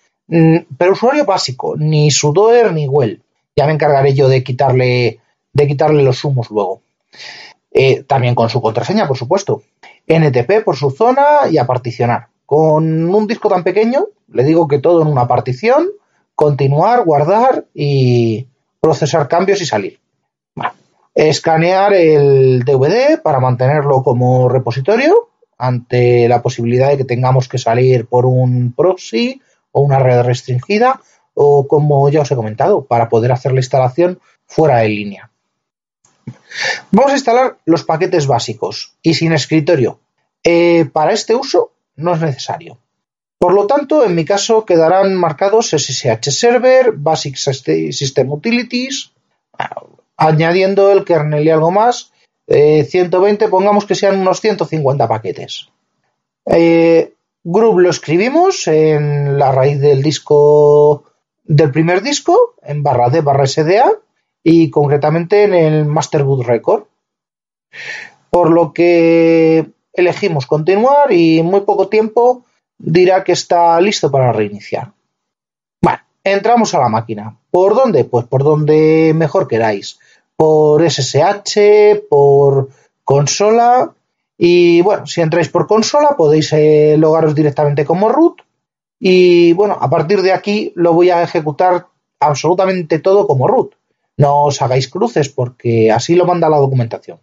pero 0.77 0.93
usuario 0.93 1.25
básico, 1.25 1.75
ni 1.77 2.09
sudoer 2.09 2.71
ni 2.71 2.87
well. 2.87 3.21
Ya 3.55 3.65
me 3.65 3.73
encargaré 3.73 4.13
yo 4.13 4.29
de 4.29 4.43
quitarle, 4.43 5.19
de 5.51 5.67
quitarle 5.67 6.03
los 6.03 6.23
humos 6.23 6.49
luego. 6.49 6.81
Eh, 7.71 8.03
también 8.03 8.33
con 8.33 8.49
su 8.49 8.61
contraseña, 8.61 9.07
por 9.07 9.17
supuesto. 9.17 9.63
NTP 10.07 10.63
por 10.63 10.77
su 10.77 10.89
zona 10.91 11.49
y 11.51 11.57
a 11.57 11.67
particionar. 11.67 12.27
Con 12.45 13.13
un 13.13 13.27
disco 13.27 13.49
tan 13.49 13.63
pequeño, 13.63 14.07
le 14.29 14.43
digo 14.43 14.69
que 14.69 14.79
todo 14.79 15.01
en 15.01 15.09
una 15.09 15.27
partición, 15.27 15.89
continuar, 16.33 17.03
guardar 17.03 17.65
y 17.73 18.47
procesar 18.79 19.27
cambios 19.27 19.61
y 19.61 19.65
salir. 19.65 19.99
Escanear 21.13 21.93
el 21.93 22.63
DVD 22.63 23.21
para 23.21 23.41
mantenerlo 23.41 24.01
como 24.01 24.47
repositorio 24.47 25.27
ante 25.57 26.29
la 26.29 26.41
posibilidad 26.41 26.89
de 26.89 26.97
que 26.97 27.03
tengamos 27.03 27.49
que 27.49 27.57
salir 27.57 28.07
por 28.07 28.25
un 28.25 28.73
proxy 28.73 29.41
o 29.71 29.81
una 29.81 29.99
red 29.99 30.21
restringida 30.21 31.01
o 31.33 31.67
como 31.67 32.09
ya 32.09 32.21
os 32.21 32.31
he 32.31 32.35
comentado, 32.35 32.85
para 32.85 33.09
poder 33.09 33.31
hacer 33.31 33.53
la 33.53 33.59
instalación 33.59 34.19
fuera 34.45 34.79
de 34.79 34.89
línea. 34.89 35.31
Vamos 36.91 37.11
a 37.11 37.15
instalar 37.15 37.57
los 37.65 37.83
paquetes 37.83 38.27
básicos 38.27 38.93
y 39.01 39.13
sin 39.13 39.31
escritorio. 39.31 39.99
Eh, 40.43 40.85
para 40.91 41.13
este 41.13 41.35
uso 41.35 41.71
no 41.95 42.13
es 42.13 42.21
necesario. 42.21 42.77
Por 43.37 43.53
lo 43.53 43.65
tanto, 43.65 44.05
en 44.05 44.13
mi 44.13 44.25
caso 44.25 44.65
quedarán 44.65 45.15
marcados 45.15 45.69
SSH 45.71 46.29
Server, 46.31 46.91
Basic 46.91 47.35
System 47.37 48.31
Utilities, 48.31 49.13
añadiendo 50.15 50.91
el 50.91 51.03
kernel 51.03 51.45
y 51.45 51.49
algo 51.49 51.71
más, 51.71 52.11
120, 52.47 53.45
eh, 53.45 53.47
pongamos 53.47 53.85
que 53.85 53.95
sean 53.95 54.19
unos 54.19 54.41
150 54.41 55.07
paquetes. 55.07 55.69
Eh, 56.45 57.13
Group 57.43 57.79
lo 57.79 57.89
escribimos 57.89 58.67
en 58.67 59.39
la 59.39 59.51
raíz 59.51 59.79
del 59.79 60.03
disco 60.03 61.05
del 61.43 61.71
primer 61.71 62.01
disco, 62.01 62.55
en 62.61 62.83
barra 62.83 63.09
D 63.09 63.21
barra 63.21 63.47
SDA 63.47 63.91
y 64.43 64.69
concretamente 64.69 65.43
en 65.43 65.53
el 65.53 65.85
Master 65.85 66.23
Boot 66.23 66.45
Record. 66.45 66.83
Por 68.29 68.51
lo 68.51 68.73
que 68.73 69.71
elegimos 69.93 70.45
continuar 70.45 71.11
y 71.11 71.39
en 71.39 71.47
muy 71.47 71.61
poco 71.61 71.87
tiempo 71.87 72.45
dirá 72.77 73.23
que 73.23 73.31
está 73.31 73.79
listo 73.81 74.11
para 74.11 74.31
reiniciar. 74.31 74.93
Bueno, 75.81 75.99
entramos 76.23 76.73
a 76.73 76.79
la 76.79 76.89
máquina. 76.89 77.37
¿Por 77.49 77.75
dónde? 77.75 78.05
Pues 78.05 78.25
por 78.25 78.43
donde 78.43 79.13
mejor 79.15 79.47
queráis. 79.47 79.99
Por 80.35 80.89
SSH, 80.89 82.07
por 82.09 82.69
consola 83.03 83.93
y 84.43 84.81
bueno, 84.81 85.05
si 85.05 85.21
entráis 85.21 85.49
por 85.49 85.67
consola 85.67 86.15
podéis 86.17 86.51
eh, 86.53 86.95
logaros 86.97 87.35
directamente 87.35 87.85
como 87.85 88.09
root. 88.09 88.41
Y 88.99 89.53
bueno, 89.53 89.77
a 89.79 89.87
partir 89.87 90.23
de 90.23 90.31
aquí 90.31 90.73
lo 90.73 90.93
voy 90.93 91.11
a 91.11 91.21
ejecutar 91.21 91.85
absolutamente 92.19 92.97
todo 92.97 93.27
como 93.27 93.47
root. 93.47 93.75
No 94.17 94.45
os 94.45 94.59
hagáis 94.63 94.87
cruces 94.87 95.29
porque 95.29 95.91
así 95.91 96.15
lo 96.15 96.25
manda 96.25 96.49
la 96.49 96.57
documentación. 96.57 97.19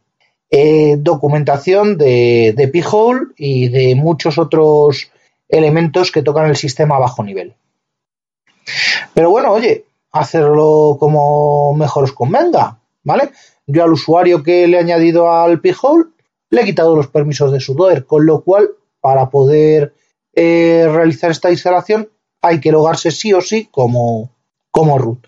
Eh, 0.48 0.94
documentación 0.96 1.98
de, 1.98 2.54
de 2.56 2.68
P-Hole 2.68 3.32
y 3.36 3.68
de 3.68 3.96
muchos 3.96 4.38
otros 4.38 5.10
elementos 5.48 6.12
que 6.12 6.22
tocan 6.22 6.48
el 6.48 6.54
sistema 6.54 6.94
a 6.94 7.00
bajo 7.00 7.24
nivel. 7.24 7.56
Pero 9.12 9.30
bueno, 9.30 9.50
oye, 9.50 9.86
hacerlo 10.12 10.96
como 11.00 11.74
mejor 11.74 12.04
os 12.04 12.12
convenga, 12.12 12.78
¿vale? 13.02 13.30
Yo 13.66 13.82
al 13.82 13.92
usuario 13.92 14.44
que 14.44 14.68
le 14.68 14.76
he 14.76 14.80
añadido 14.80 15.32
al 15.32 15.60
P-Hole 15.60 16.10
le 16.50 16.62
he 16.62 16.64
quitado 16.64 16.96
los 16.96 17.08
permisos 17.08 17.52
de 17.52 17.60
su 17.60 17.74
doer, 17.74 18.06
con 18.06 18.26
lo 18.26 18.42
cual 18.42 18.70
para 19.00 19.30
poder 19.30 19.94
eh, 20.34 20.86
realizar 20.90 21.30
esta 21.30 21.50
instalación 21.50 22.08
hay 22.42 22.60
que 22.60 22.72
logarse 22.72 23.10
sí 23.10 23.32
o 23.32 23.40
sí 23.40 23.68
como, 23.70 24.30
como 24.70 24.98
root. 24.98 25.26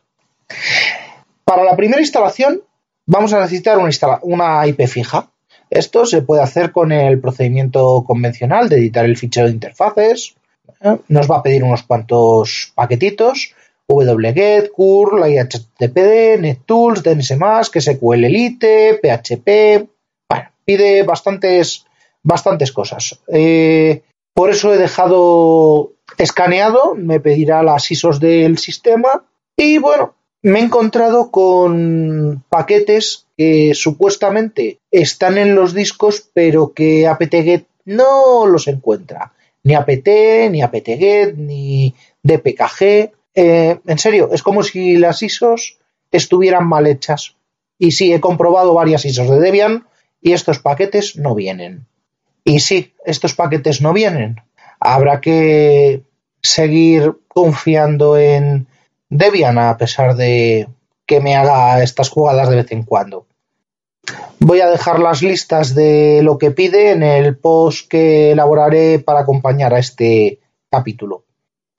Para 1.45 1.65
la 1.65 1.77
primera 1.77 2.01
instalación 2.01 2.63
vamos 3.07 3.33
a 3.33 3.41
necesitar 3.41 3.79
una, 4.23 4.67
IP 4.67 4.87
fija. 4.87 5.31
Esto 5.69 6.05
se 6.07 6.23
puede 6.23 6.43
hacer 6.43 6.73
con 6.73 6.93
el 6.93 7.21
procedimiento 7.21 8.05
convencional 8.07 8.69
de 8.69 8.77
editar 8.77 9.05
el 9.05 9.17
fichero 9.17 9.47
de 9.47 9.53
interfaces. 9.53 10.35
¿eh? 10.81 10.97
Nos 11.09 11.31
va 11.31 11.39
a 11.39 11.43
pedir 11.43 11.63
unos 11.63 11.83
cuantos 11.83 12.73
paquetitos. 12.75 13.55
wget, 13.89 14.71
curl, 14.71 15.29
IHTTPD, 15.29 16.39
NetTools, 16.41 17.03
DNS+, 17.03 17.35
SQL 17.81 18.25
Elite, 18.25 19.01
PHP, 19.03 19.89
pide 20.71 21.03
bastantes, 21.03 21.85
bastantes 22.23 22.71
cosas. 22.71 23.19
Eh, 23.27 24.03
por 24.33 24.51
eso 24.51 24.73
he 24.73 24.79
dejado 24.79 25.95
escaneado, 26.17 26.95
me 26.95 27.19
pedirá 27.19 27.65
las 27.65 27.91
ISOs 27.91 28.21
del 28.21 28.57
sistema 28.59 29.25
y 29.57 29.79
bueno, 29.79 30.15
me 30.43 30.61
he 30.61 30.63
encontrado 30.63 31.33
con 31.33 32.45
paquetes 32.49 33.27
que 33.37 33.73
supuestamente 33.75 34.79
están 34.93 35.39
en 35.39 35.57
los 35.57 35.75
discos, 35.75 36.31
pero 36.33 36.73
que 36.73 37.09
apt-get 37.09 37.67
no 37.85 38.47
los 38.47 38.69
encuentra. 38.69 39.33
Ni 39.65 39.75
apt, 39.75 40.07
ni 40.51 40.63
apt-get, 40.63 41.35
ni 41.37 41.95
dpkg. 42.23 43.11
Eh, 43.35 43.79
en 43.85 43.99
serio, 43.99 44.31
es 44.33 44.43
como 44.43 44.63
si 44.63 44.97
las 44.97 45.21
ISOs 45.23 45.79
estuvieran 46.13 46.69
mal 46.69 46.87
hechas. 46.87 47.35
Y 47.77 47.91
sí, 47.91 48.13
he 48.13 48.21
comprobado 48.21 48.73
varias 48.75 49.05
ISOs 49.05 49.29
de 49.31 49.41
Debian 49.41 49.87
y 50.21 50.33
estos 50.33 50.59
paquetes 50.59 51.17
no 51.17 51.35
vienen. 51.35 51.87
Y 52.45 52.61
sí, 52.61 52.95
estos 53.05 53.35
paquetes 53.35 53.81
no 53.81 53.93
vienen. 53.93 54.43
Habrá 54.79 55.21
que 55.21 56.03
seguir 56.43 57.19
confiando 57.29 58.17
en 58.17 58.67
Debian 59.09 59.59
a 59.59 59.77
pesar 59.77 60.17
de 60.17 60.69
que 61.07 61.21
me 61.21 61.37
haga 61.37 61.83
estas 61.83 62.09
jugadas 62.09 62.49
de 62.49 62.57
vez 62.57 62.73
en 62.73 62.85
cuando. 62.85 63.27
Voy 64.39 64.61
a 64.61 64.71
dejar 64.71 65.01
las 65.01 65.23
listas 65.23 65.75
de 65.75 66.21
lo 66.23 66.39
que 66.39 66.51
pide 66.51 66.93
en 66.93 67.03
el 67.03 67.37
post 67.37 67.89
que 67.89 68.33
elaboraré 68.33 68.99
para 68.99 69.21
acompañar 69.21 69.75
a 69.75 69.79
este 69.79 70.41
capítulo. 70.71 71.25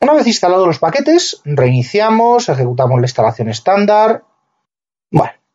Una 0.01 0.13
vez 0.13 0.27
instalados 0.27 0.67
los 0.67 0.79
paquetes, 0.79 1.41
reiniciamos, 1.45 2.49
ejecutamos 2.49 2.99
la 2.99 3.05
instalación 3.05 3.49
estándar. 3.49 4.23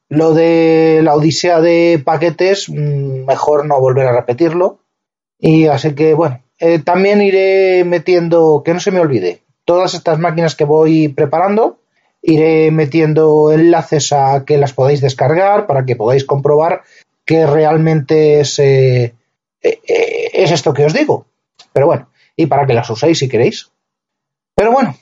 Lo 0.08 0.34
de 0.34 1.00
la 1.02 1.14
odisea 1.14 1.60
de 1.60 2.00
paquetes, 2.04 2.68
mm, 2.68 3.24
mejor 3.26 3.66
no 3.66 3.80
volver 3.80 4.06
a 4.06 4.12
repetirlo. 4.12 4.78
Y 5.38 5.66
así 5.66 5.94
que, 5.94 6.14
bueno, 6.14 6.42
eh, 6.58 6.78
también 6.78 7.20
iré 7.20 7.84
metiendo, 7.84 8.62
que 8.64 8.72
no 8.72 8.80
se 8.80 8.90
me 8.90 9.00
olvide, 9.00 9.42
todas 9.64 9.94
estas 9.94 10.18
máquinas 10.18 10.54
que 10.54 10.64
voy 10.64 11.08
preparando, 11.08 11.78
iré 12.22 12.70
metiendo 12.70 13.52
enlaces 13.52 14.12
a 14.12 14.44
que 14.44 14.56
las 14.56 14.72
podáis 14.72 15.00
descargar 15.00 15.66
para 15.66 15.84
que 15.84 15.96
podáis 15.96 16.24
comprobar 16.24 16.82
que 17.24 17.46
realmente 17.46 18.40
es, 18.40 18.58
eh, 18.58 19.14
eh, 19.62 20.30
es 20.32 20.50
esto 20.50 20.72
que 20.72 20.86
os 20.86 20.94
digo. 20.94 21.26
Pero 21.72 21.86
bueno, 21.86 22.08
y 22.36 22.46
para 22.46 22.66
que 22.66 22.72
las 22.72 22.88
uséis 22.88 23.18
si 23.18 23.28
queréis. 23.28 23.70
Pero 24.54 24.72
bueno, 24.72 24.96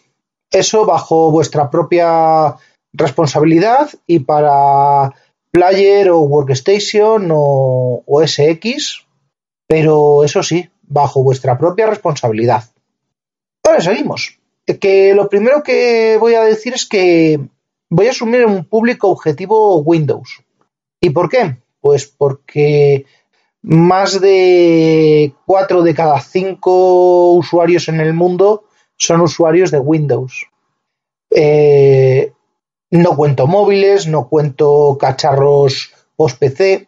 eso 0.50 0.86
bajo 0.86 1.30
vuestra 1.30 1.70
propia 1.70 2.56
responsabilidad 2.94 3.90
y 4.06 4.20
para 4.20 5.12
Player 5.50 6.10
o 6.10 6.20
Workstation 6.20 7.28
o, 7.30 8.02
o 8.06 8.26
SX, 8.26 9.04
pero 9.66 10.24
eso 10.24 10.42
sí, 10.42 10.68
bajo 10.82 11.22
vuestra 11.22 11.58
propia 11.58 11.86
responsabilidad. 11.86 12.64
Ahora 13.64 13.80
seguimos. 13.80 14.38
Que 14.80 15.14
lo 15.14 15.28
primero 15.28 15.62
que 15.62 16.16
voy 16.18 16.34
a 16.34 16.42
decir 16.42 16.74
es 16.74 16.86
que 16.86 17.38
voy 17.90 18.06
a 18.06 18.10
asumir 18.10 18.46
un 18.46 18.64
público 18.64 19.10
objetivo 19.10 19.78
Windows. 19.78 20.42
¿Y 21.00 21.10
por 21.10 21.28
qué? 21.28 21.58
Pues 21.80 22.06
porque 22.06 23.04
más 23.62 24.20
de 24.20 25.34
4 25.46 25.82
de 25.82 25.94
cada 25.94 26.20
5 26.20 27.32
usuarios 27.32 27.88
en 27.88 28.00
el 28.00 28.14
mundo 28.14 28.64
son 28.96 29.20
usuarios 29.20 29.70
de 29.70 29.78
Windows. 29.78 30.46
Eh, 31.30 32.32
no 32.94 33.16
cuento 33.16 33.48
móviles, 33.48 34.06
no 34.06 34.28
cuento 34.28 34.96
cacharros 35.00 35.92
post-PC, 36.14 36.86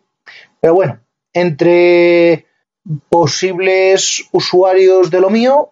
pero 0.61 0.75
bueno, 0.75 1.01
entre 1.33 2.47
posibles 3.09 4.29
usuarios 4.31 5.11
de 5.11 5.21
lo 5.21 5.31
mío, 5.31 5.71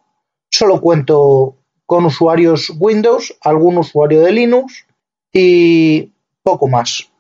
solo 0.51 0.81
cuento 0.81 1.57
con 1.87 2.05
usuarios 2.05 2.73
Windows, 2.79 3.37
algún 3.43 3.79
usuario 3.79 4.23
de 4.23 4.33
Linux 4.33 4.87
y 5.33 6.11
poco 6.43 6.67
más. 6.67 7.13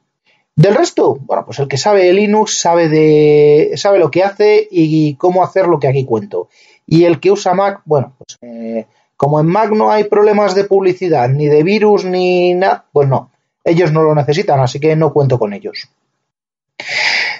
Del 0.56 0.74
resto, 0.74 1.16
bueno, 1.20 1.44
pues 1.46 1.60
el 1.60 1.68
que 1.68 1.76
sabe 1.76 2.04
de 2.04 2.12
Linux 2.14 2.58
sabe 2.58 2.88
de 2.88 3.74
sabe 3.76 4.00
lo 4.00 4.10
que 4.10 4.24
hace 4.24 4.66
y 4.68 5.14
cómo 5.16 5.44
hacer 5.44 5.68
lo 5.68 5.78
que 5.78 5.86
aquí 5.86 6.04
cuento. 6.04 6.48
Y 6.84 7.04
el 7.04 7.20
que 7.20 7.30
usa 7.30 7.54
Mac, 7.54 7.82
bueno, 7.84 8.14
pues 8.18 8.38
eh, 8.42 8.86
como 9.24 9.40
en 9.40 9.46
Mac 9.46 9.70
no 9.70 9.90
hay 9.90 10.04
problemas 10.04 10.54
de 10.54 10.64
publicidad, 10.64 11.30
ni 11.30 11.46
de 11.46 11.62
virus, 11.62 12.04
ni 12.04 12.52
nada, 12.52 12.84
pues 12.92 13.08
no, 13.08 13.30
ellos 13.64 13.90
no 13.90 14.02
lo 14.02 14.14
necesitan, 14.14 14.60
así 14.60 14.78
que 14.78 14.94
no 14.96 15.14
cuento 15.14 15.38
con 15.38 15.54
ellos. 15.54 15.88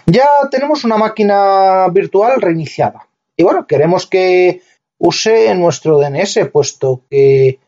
Ya 0.07 0.27
tenemos 0.51 0.85
una 0.85 0.97
máquina 0.97 1.87
virtual 1.92 2.40
reiniciada. 2.40 3.07
Y 3.37 3.42
bueno, 3.42 3.66
queremos 3.66 4.07
que 4.07 4.62
use 4.97 5.55
nuestro 5.57 5.99
DNS, 5.99 6.49
puesto 6.51 7.03
que 7.11 7.59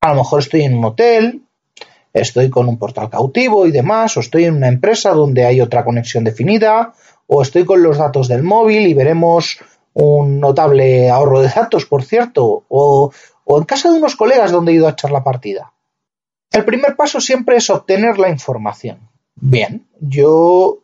a 0.00 0.08
lo 0.08 0.22
mejor 0.22 0.40
estoy 0.40 0.62
en 0.62 0.78
un 0.78 0.86
hotel, 0.86 1.42
estoy 2.14 2.48
con 2.48 2.66
un 2.66 2.78
portal 2.78 3.10
cautivo 3.10 3.66
y 3.66 3.72
demás, 3.72 4.16
o 4.16 4.20
estoy 4.20 4.46
en 4.46 4.54
una 4.54 4.68
empresa 4.68 5.10
donde 5.10 5.44
hay 5.44 5.60
otra 5.60 5.84
conexión 5.84 6.24
definida, 6.24 6.94
o 7.26 7.42
estoy 7.42 7.66
con 7.66 7.82
los 7.82 7.98
datos 7.98 8.26
del 8.26 8.42
móvil 8.42 8.86
y 8.86 8.94
veremos 8.94 9.58
un 10.00 10.38
notable 10.38 11.10
ahorro 11.10 11.40
de 11.40 11.48
datos, 11.48 11.84
por 11.84 12.04
cierto, 12.04 12.64
o, 12.68 13.12
en 13.48 13.64
casa 13.64 13.90
de 13.90 13.98
unos 13.98 14.14
colegas 14.14 14.52
donde 14.52 14.70
he 14.70 14.76
ido 14.76 14.86
a 14.86 14.92
echar 14.92 15.10
la 15.10 15.24
partida. 15.24 15.72
El 16.52 16.64
primer 16.64 16.94
paso 16.94 17.20
siempre 17.20 17.56
es 17.56 17.68
obtener 17.68 18.18
la 18.18 18.28
información. 18.28 19.10
Bien, 19.34 19.88
yo 20.00 20.78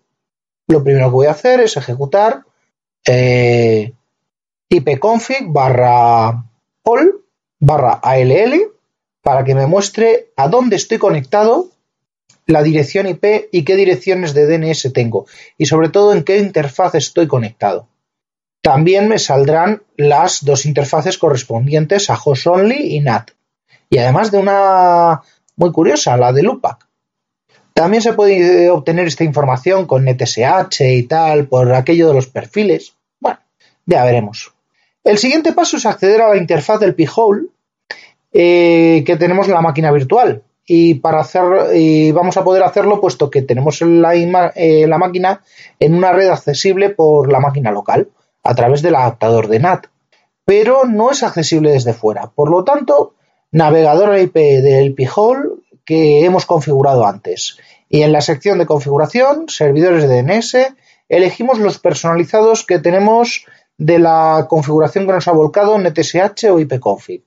lo 0.67 0.83
primero 0.83 1.07
que 1.07 1.13
voy 1.13 1.27
a 1.27 1.33
hacer 1.33 1.61
es 1.61 1.77
ejecutar 1.77 2.45
eh, 3.07 3.93
ipconfig 4.69 5.47
barra 5.47 6.45
all 6.83 7.25
barra 7.61 8.01
all 8.03 8.73
para 9.23 9.45
que 9.45 9.55
me 9.55 9.67
muestre 9.67 10.33
a 10.37 10.49
dónde 10.49 10.77
estoy 10.77 10.99
conectado, 10.99 11.69
la 12.47 12.63
dirección 12.63 13.07
IP 13.07 13.49
y 13.53 13.65
qué 13.65 13.77
direcciones 13.77 14.35
de 14.35 14.47
DNS 14.47 14.93
tengo 14.93 15.27
y 15.57 15.67
sobre 15.67 15.89
todo 15.89 16.13
en 16.13 16.25
qué 16.25 16.39
interfaz 16.39 16.97
estoy 16.97 17.29
conectado. 17.29 17.89
También 18.65 19.09
me 19.09 19.19
saldrán 19.19 19.83
las 19.99 20.43
dos 20.43 20.65
interfaces 20.65 21.19
correspondientes 21.19 22.09
a 22.09 22.15
host 22.15 22.47
only 22.47 22.97
y 22.97 23.01
NAT. 23.01 23.33
Y 23.91 23.99
además 23.99 24.31
de 24.31 24.39
una 24.39 25.21
muy 25.57 25.71
curiosa, 25.71 26.17
la 26.17 26.33
de 26.33 26.43
Lupac. 26.43 26.89
También 27.75 28.03
se 28.03 28.15
puede 28.15 28.71
obtener 28.71 29.07
esta 29.07 29.23
información 29.23 29.87
con 29.87 30.07
NetSH 30.07 30.81
y 30.81 31.03
tal 31.03 31.47
por 31.47 31.75
aquello 31.75 32.09
de 32.09 32.15
los 32.15 32.27
perfiles. 32.27 32.95
Bueno, 33.21 33.39
ya 33.85 34.03
veremos. 34.03 34.55
El 35.05 35.19
siguiente 35.19 35.53
paso 35.53 35.77
es 35.77 35.85
acceder 35.85 36.23
a 36.23 36.31
la 36.31 36.39
interfaz 36.39 36.81
del 36.81 36.95
P-Hole 36.95 37.49
eh, 38.33 39.05
que 39.05 39.17
tenemos 39.19 39.47
en 39.47 39.53
la 39.53 39.61
máquina 39.61 39.93
virtual. 39.93 40.43
Y 40.67 40.95
para 40.95 41.21
hacer, 41.21 41.43
vamos 42.15 42.39
a 42.39 42.45
poder 42.45 42.63
hacerlo 42.63 42.99
puesto 42.99 43.29
que 43.29 43.43
tenemos 43.43 43.83
eh, 43.83 44.87
la 44.89 44.97
máquina 44.99 45.43
en 45.79 45.95
una 45.95 46.13
red 46.13 46.29
accesible 46.29 46.89
por 46.89 47.31
la 47.31 47.41
máquina 47.41 47.71
local 47.71 48.09
a 48.45 48.55
través 48.55 48.83
del 48.83 48.95
adaptador 48.95 49.49
de 49.49 49.59
NAT. 49.59 49.87
Pero 50.45 50.85
no 50.85 51.11
es 51.11 51.23
accesible 51.23 51.73
desde 51.73 51.95
fuera. 51.95 52.31
Por 52.31 52.51
lo 52.51 52.63
tanto, 52.65 53.15
navegador 53.51 54.19
IP 54.19 54.35
del 54.35 54.95
P-Hole 54.95 55.63
que 55.85 56.25
hemos 56.25 56.47
configurado 56.47 57.07
antes. 57.07 57.59
Y 57.89 58.03
en 58.03 58.13
la 58.13 58.21
sección 58.21 58.59
de 58.59 58.67
configuración, 58.67 59.49
servidores 59.49 60.09
de 60.09 60.23
DNS, 60.23 60.75
elegimos 61.09 61.59
los 61.59 61.79
personalizados 61.79 62.65
que 62.65 62.79
tenemos 62.79 63.47
de 63.79 63.99
la 63.99 64.47
configuración 64.49 65.07
que 65.07 65.13
nos 65.13 65.29
ha 65.29 65.33
volcado 65.33 65.79
NetSH 65.79 66.51
o 66.51 66.59
ipconfig. 66.59 67.25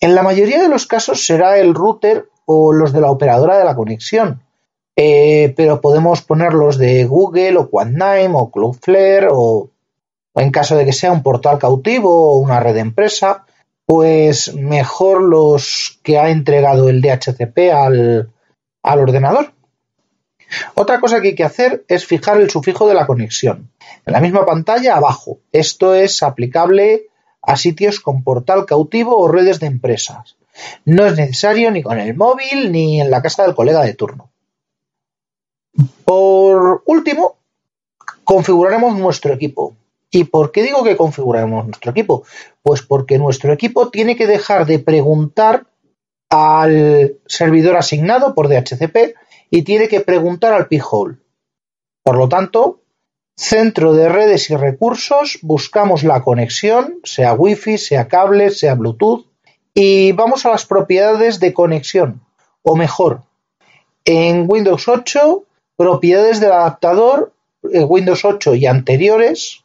En 0.00 0.14
la 0.14 0.22
mayoría 0.22 0.62
de 0.62 0.68
los 0.68 0.86
casos 0.86 1.26
será 1.26 1.58
el 1.58 1.74
router 1.74 2.28
o 2.46 2.72
los 2.72 2.92
de 2.92 3.00
la 3.00 3.10
operadora 3.10 3.58
de 3.58 3.64
la 3.64 3.76
conexión, 3.76 4.42
eh, 4.96 5.52
pero 5.56 5.80
podemos 5.80 6.22
ponerlos 6.22 6.78
de 6.78 7.04
Google 7.04 7.58
o 7.58 7.70
Quantnime 7.70 8.32
o 8.32 8.50
Cloudflare 8.50 9.28
o 9.30 9.70
en 10.34 10.50
caso 10.50 10.76
de 10.76 10.84
que 10.84 10.92
sea 10.92 11.12
un 11.12 11.22
portal 11.22 11.58
cautivo 11.58 12.32
o 12.32 12.38
una 12.38 12.60
red 12.60 12.74
de 12.74 12.80
empresa, 12.80 13.44
pues 13.90 14.54
mejor 14.54 15.22
los 15.22 15.98
que 16.04 16.18
ha 16.18 16.30
entregado 16.30 16.88
el 16.88 17.00
DHCP 17.00 17.72
al, 17.72 18.30
ordenador. 18.82 19.52
Otra 20.74 21.00
cosa 21.00 21.20
que 21.20 21.28
hay 21.28 21.34
que 21.34 21.44
hacer 21.44 21.84
es 21.88 22.06
fijar 22.06 22.40
el 22.40 22.50
sufijo 22.50 22.86
de 22.86 22.94
la 22.94 23.06
conexión. 23.06 23.70
En 24.06 24.12
la 24.12 24.20
misma 24.20 24.46
pantalla 24.46 24.96
abajo. 24.96 25.38
Esto 25.50 25.94
es 25.94 26.22
aplicable 26.22 27.08
a 27.42 27.56
sitios 27.56 27.98
con 27.98 28.22
portal 28.22 28.64
cautivo 28.66 29.16
o 29.16 29.26
redes 29.26 29.58
de 29.58 29.66
empresas. 29.66 30.36
No 30.84 31.06
es 31.06 31.16
necesario 31.16 31.70
ni 31.70 31.82
con 31.82 31.98
el 31.98 32.14
móvil 32.14 32.70
ni 32.70 33.00
en 33.00 33.10
la 33.10 33.22
casa 33.22 33.42
del 33.42 33.54
colega 33.56 33.82
de 33.82 33.94
turno. 33.94 34.30
Por 36.04 36.82
último, 36.86 37.38
configuraremos 38.22 38.96
nuestro 38.96 39.32
equipo. 39.32 39.74
¿Y 40.10 40.24
por 40.24 40.50
qué 40.50 40.62
digo 40.62 40.82
que 40.82 40.96
configuraremos 40.96 41.66
nuestro 41.66 41.92
equipo? 41.92 42.24
Pues 42.62 42.82
porque 42.82 43.18
nuestro 43.18 43.52
equipo 43.52 43.90
tiene 43.90 44.16
que 44.16 44.26
dejar 44.26 44.66
de 44.66 44.78
preguntar 44.80 45.66
al 46.28 47.18
servidor 47.26 47.76
asignado 47.76 48.34
por 48.34 48.48
DHCP 48.48 49.14
y 49.50 49.62
tiene 49.62 49.88
que 49.88 50.00
preguntar 50.00 50.52
al 50.52 50.68
p-hole. 50.68 51.18
Por 52.02 52.16
lo 52.16 52.28
tanto, 52.28 52.80
centro 53.36 53.92
de 53.92 54.08
redes 54.08 54.50
y 54.50 54.56
recursos, 54.56 55.38
buscamos 55.42 56.04
la 56.04 56.22
conexión, 56.22 57.00
sea 57.04 57.34
Wi-Fi, 57.34 57.78
sea 57.78 58.08
cable, 58.08 58.50
sea 58.50 58.74
Bluetooth, 58.74 59.26
y 59.74 60.12
vamos 60.12 60.44
a 60.44 60.50
las 60.50 60.66
propiedades 60.66 61.40
de 61.40 61.52
conexión, 61.52 62.22
o 62.62 62.76
mejor, 62.76 63.22
En 64.04 64.46
Windows 64.48 64.88
8, 64.88 65.44
propiedades 65.76 66.40
del 66.40 66.52
adaptador, 66.52 67.32
eh, 67.72 67.84
Windows 67.84 68.24
8 68.24 68.54
y 68.54 68.66
anteriores, 68.66 69.64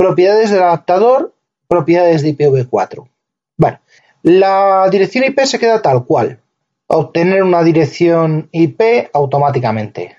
propiedades 0.00 0.48
del 0.48 0.62
adaptador, 0.62 1.34
propiedades 1.68 2.22
de 2.22 2.34
IPv4. 2.34 3.06
Bueno, 3.58 3.80
la 4.22 4.88
dirección 4.90 5.24
IP 5.24 5.40
se 5.40 5.58
queda 5.58 5.82
tal 5.82 6.06
cual. 6.06 6.40
Obtener 6.86 7.42
una 7.42 7.62
dirección 7.62 8.48
IP 8.50 9.10
automáticamente. 9.12 10.16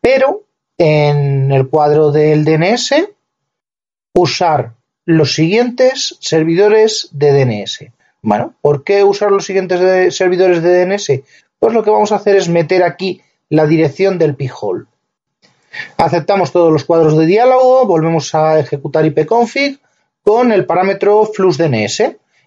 Pero 0.00 0.44
en 0.78 1.50
el 1.50 1.68
cuadro 1.68 2.12
del 2.12 2.44
DNS, 2.44 2.94
usar 4.14 4.74
los 5.04 5.34
siguientes 5.34 6.18
servidores 6.20 7.08
de 7.10 7.32
DNS. 7.32 7.86
Bueno, 8.22 8.54
¿por 8.60 8.84
qué 8.84 9.02
usar 9.02 9.32
los 9.32 9.44
siguientes 9.44 10.14
servidores 10.14 10.62
de 10.62 10.86
DNS? 10.86 11.22
Pues 11.58 11.74
lo 11.74 11.82
que 11.82 11.90
vamos 11.90 12.12
a 12.12 12.16
hacer 12.16 12.36
es 12.36 12.48
meter 12.48 12.84
aquí 12.84 13.22
la 13.48 13.66
dirección 13.66 14.18
del 14.18 14.36
p-hole. 14.36 14.86
Aceptamos 15.96 16.52
todos 16.52 16.72
los 16.72 16.84
cuadros 16.84 17.16
de 17.16 17.26
diálogo, 17.26 17.86
volvemos 17.86 18.34
a 18.34 18.58
ejecutar 18.58 19.04
ipconfig 19.06 19.80
con 20.22 20.52
el 20.52 20.66
parámetro 20.66 21.24
fluxdns, 21.26 22.02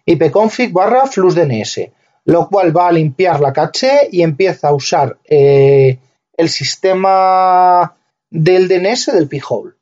ipconfig 0.06 0.72
barra 0.72 1.06
fluxdns, 1.08 1.92
lo 2.26 2.48
cual 2.48 2.76
va 2.76 2.88
a 2.88 2.92
limpiar 2.92 3.40
la 3.40 3.54
caché 3.54 4.10
y 4.12 4.22
empieza 4.22 4.70
a 4.70 4.74
usar 4.74 5.18
eh, 5.24 5.98
el 6.38 6.50
sistema 6.50 7.96
del 8.30 8.68
DNS 8.68 9.14
del 9.14 9.28
p-hole. 9.28 9.74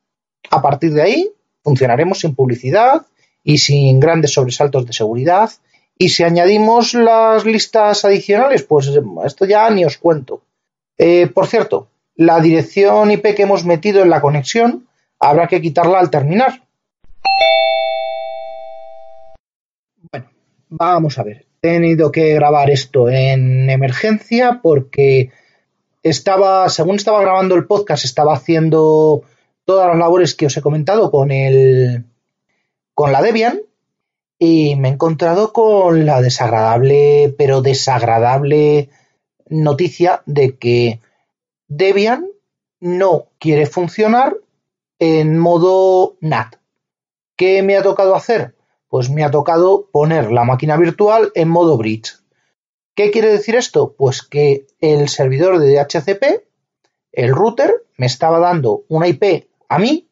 A 0.50 0.62
partir 0.62 0.92
de 0.92 1.02
ahí 1.02 1.30
funcionaremos 1.62 2.20
sin 2.20 2.34
publicidad 2.34 3.06
y 3.44 3.58
sin 3.58 4.00
grandes 4.00 4.32
sobresaltos 4.32 4.86
de 4.86 4.92
seguridad. 4.92 5.50
Y 5.96 6.10
si 6.10 6.22
añadimos 6.22 6.94
las 6.94 7.44
listas 7.44 8.04
adicionales, 8.04 8.62
pues 8.62 8.90
esto 9.24 9.44
ya 9.44 9.68
ni 9.70 9.84
os 9.84 9.98
cuento. 9.98 10.42
Eh, 10.96 11.26
por 11.26 11.46
cierto, 11.46 11.88
la 12.18 12.40
dirección 12.40 13.12
IP 13.12 13.36
que 13.36 13.44
hemos 13.44 13.64
metido 13.64 14.02
en 14.02 14.10
la 14.10 14.20
conexión 14.20 14.88
habrá 15.20 15.46
que 15.46 15.62
quitarla 15.62 16.00
al 16.00 16.10
terminar. 16.10 16.64
Bueno, 20.10 20.28
vamos 20.68 21.16
a 21.18 21.22
ver. 21.22 21.46
He 21.62 21.68
tenido 21.68 22.10
que 22.10 22.34
grabar 22.34 22.70
esto 22.70 23.08
en 23.08 23.70
emergencia 23.70 24.58
porque 24.60 25.30
estaba, 26.02 26.68
según 26.68 26.96
estaba 26.96 27.20
grabando 27.20 27.54
el 27.54 27.66
podcast, 27.66 28.04
estaba 28.04 28.34
haciendo 28.34 29.22
todas 29.64 29.86
las 29.86 29.98
labores 29.98 30.34
que 30.34 30.46
os 30.46 30.56
he 30.56 30.62
comentado 30.62 31.12
con 31.12 31.30
el 31.30 32.04
con 32.94 33.12
la 33.12 33.22
Debian 33.22 33.60
y 34.40 34.74
me 34.74 34.88
he 34.88 34.92
encontrado 34.92 35.52
con 35.52 36.04
la 36.04 36.20
desagradable, 36.20 37.32
pero 37.38 37.62
desagradable 37.62 38.88
noticia 39.48 40.22
de 40.26 40.56
que 40.56 41.00
Debian 41.68 42.26
no 42.80 43.28
quiere 43.38 43.66
funcionar 43.66 44.36
en 44.98 45.38
modo 45.38 46.16
NAT. 46.20 46.56
¿Qué 47.36 47.62
me 47.62 47.76
ha 47.76 47.82
tocado 47.82 48.14
hacer? 48.14 48.56
Pues 48.88 49.10
me 49.10 49.22
ha 49.22 49.30
tocado 49.30 49.88
poner 49.92 50.32
la 50.32 50.44
máquina 50.44 50.78
virtual 50.78 51.30
en 51.34 51.48
modo 51.48 51.76
bridge. 51.76 52.16
¿Qué 52.94 53.10
quiere 53.10 53.30
decir 53.30 53.54
esto? 53.54 53.94
Pues 53.96 54.22
que 54.22 54.66
el 54.80 55.08
servidor 55.10 55.58
de 55.58 55.74
DHCP, 55.74 56.48
el 57.12 57.34
router, 57.34 57.86
me 57.96 58.06
estaba 58.06 58.38
dando 58.38 58.84
una 58.88 59.06
IP 59.06 59.48
a 59.68 59.78
mí 59.78 60.08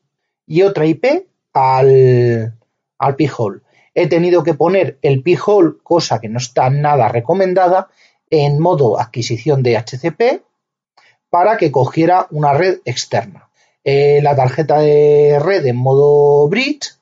y 0.47 0.62
otra 0.62 0.85
IP 0.85 1.27
al, 1.55 2.59
al 2.99 3.16
p-hole. 3.16 3.62
He 3.95 4.09
tenido 4.09 4.45
que 4.45 4.55
poner 4.55 4.99
el 5.01 5.23
p-hole, 5.23 5.79
cosa 5.83 6.21
que 6.21 6.29
no 6.29 6.38
está 6.38 6.69
nada 6.69 7.09
recomendada, 7.09 7.88
en 8.29 8.61
modo 8.61 9.01
adquisición 9.01 9.62
de 9.62 9.79
HCP 9.79 10.45
para 11.30 11.56
que 11.56 11.70
cogiera 11.70 12.26
una 12.30 12.52
red 12.52 12.80
externa. 12.84 13.48
Eh, 13.84 14.20
la 14.22 14.34
tarjeta 14.34 14.80
de 14.80 15.38
red 15.38 15.64
en 15.66 15.76
modo 15.76 16.48
bridge 16.48 16.96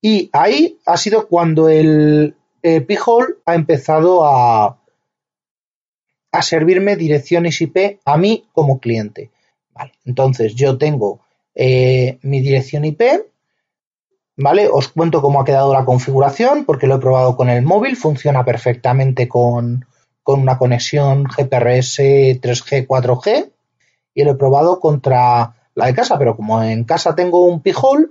y 0.00 0.30
ahí 0.32 0.78
ha 0.86 0.96
sido 0.96 1.28
cuando 1.28 1.68
el, 1.68 2.36
el 2.62 2.86
p-hole 2.86 3.34
ha 3.46 3.54
empezado 3.54 4.24
a, 4.24 4.78
a 6.32 6.42
servirme 6.42 6.96
direcciones 6.96 7.60
IP 7.60 8.00
a 8.04 8.16
mí 8.16 8.44
como 8.52 8.80
cliente. 8.80 9.30
Vale, 9.72 9.92
entonces 10.04 10.54
yo 10.54 10.78
tengo 10.78 11.20
eh, 11.54 12.18
mi 12.22 12.40
dirección 12.40 12.84
IP, 12.84 13.02
¿vale? 14.36 14.68
Os 14.68 14.88
cuento 14.88 15.22
cómo 15.22 15.40
ha 15.40 15.44
quedado 15.44 15.72
la 15.72 15.84
configuración 15.84 16.64
porque 16.64 16.86
lo 16.86 16.96
he 16.96 17.00
probado 17.00 17.36
con 17.36 17.48
el 17.48 17.62
móvil, 17.62 17.96
funciona 17.96 18.44
perfectamente 18.44 19.28
con, 19.28 19.86
una 20.26 20.58
conexión 20.58 21.24
GPRS 21.24 21.98
3G, 22.40 22.86
4G 22.86 23.50
y 24.14 24.24
lo 24.24 24.32
he 24.32 24.36
probado 24.36 24.80
contra 24.80 25.54
la 25.74 25.86
de 25.86 25.94
casa, 25.94 26.18
pero 26.18 26.36
como 26.36 26.62
en 26.62 26.84
casa 26.84 27.14
tengo 27.14 27.44
un 27.44 27.62
P-hole, 27.62 28.08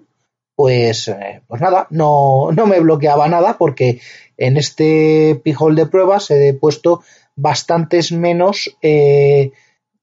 pues, 0.55 1.07
eh, 1.07 1.41
pues 1.47 1.61
nada, 1.61 1.87
no, 1.89 2.51
no 2.51 2.65
me 2.65 2.79
bloqueaba 2.79 3.27
nada 3.27 3.57
porque 3.57 4.01
en 4.37 4.57
este 4.57 5.39
P-hole 5.43 5.75
de 5.75 5.87
pruebas 5.87 6.31
he 6.31 6.53
puesto 6.53 7.01
bastantes 7.35 8.11
menos 8.11 8.75
eh, 8.81 9.51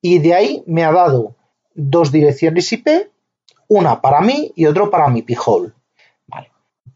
y 0.00 0.18
de 0.18 0.34
ahí 0.34 0.64
me 0.66 0.84
ha 0.84 0.92
dado 0.92 1.36
dos 1.74 2.12
direcciones 2.12 2.72
IP, 2.72 2.88
una 3.68 4.00
para 4.00 4.20
mí 4.20 4.52
y 4.54 4.66
otro 4.66 4.90
para 4.90 5.08
mi 5.08 5.22
P-hole. 5.22 5.72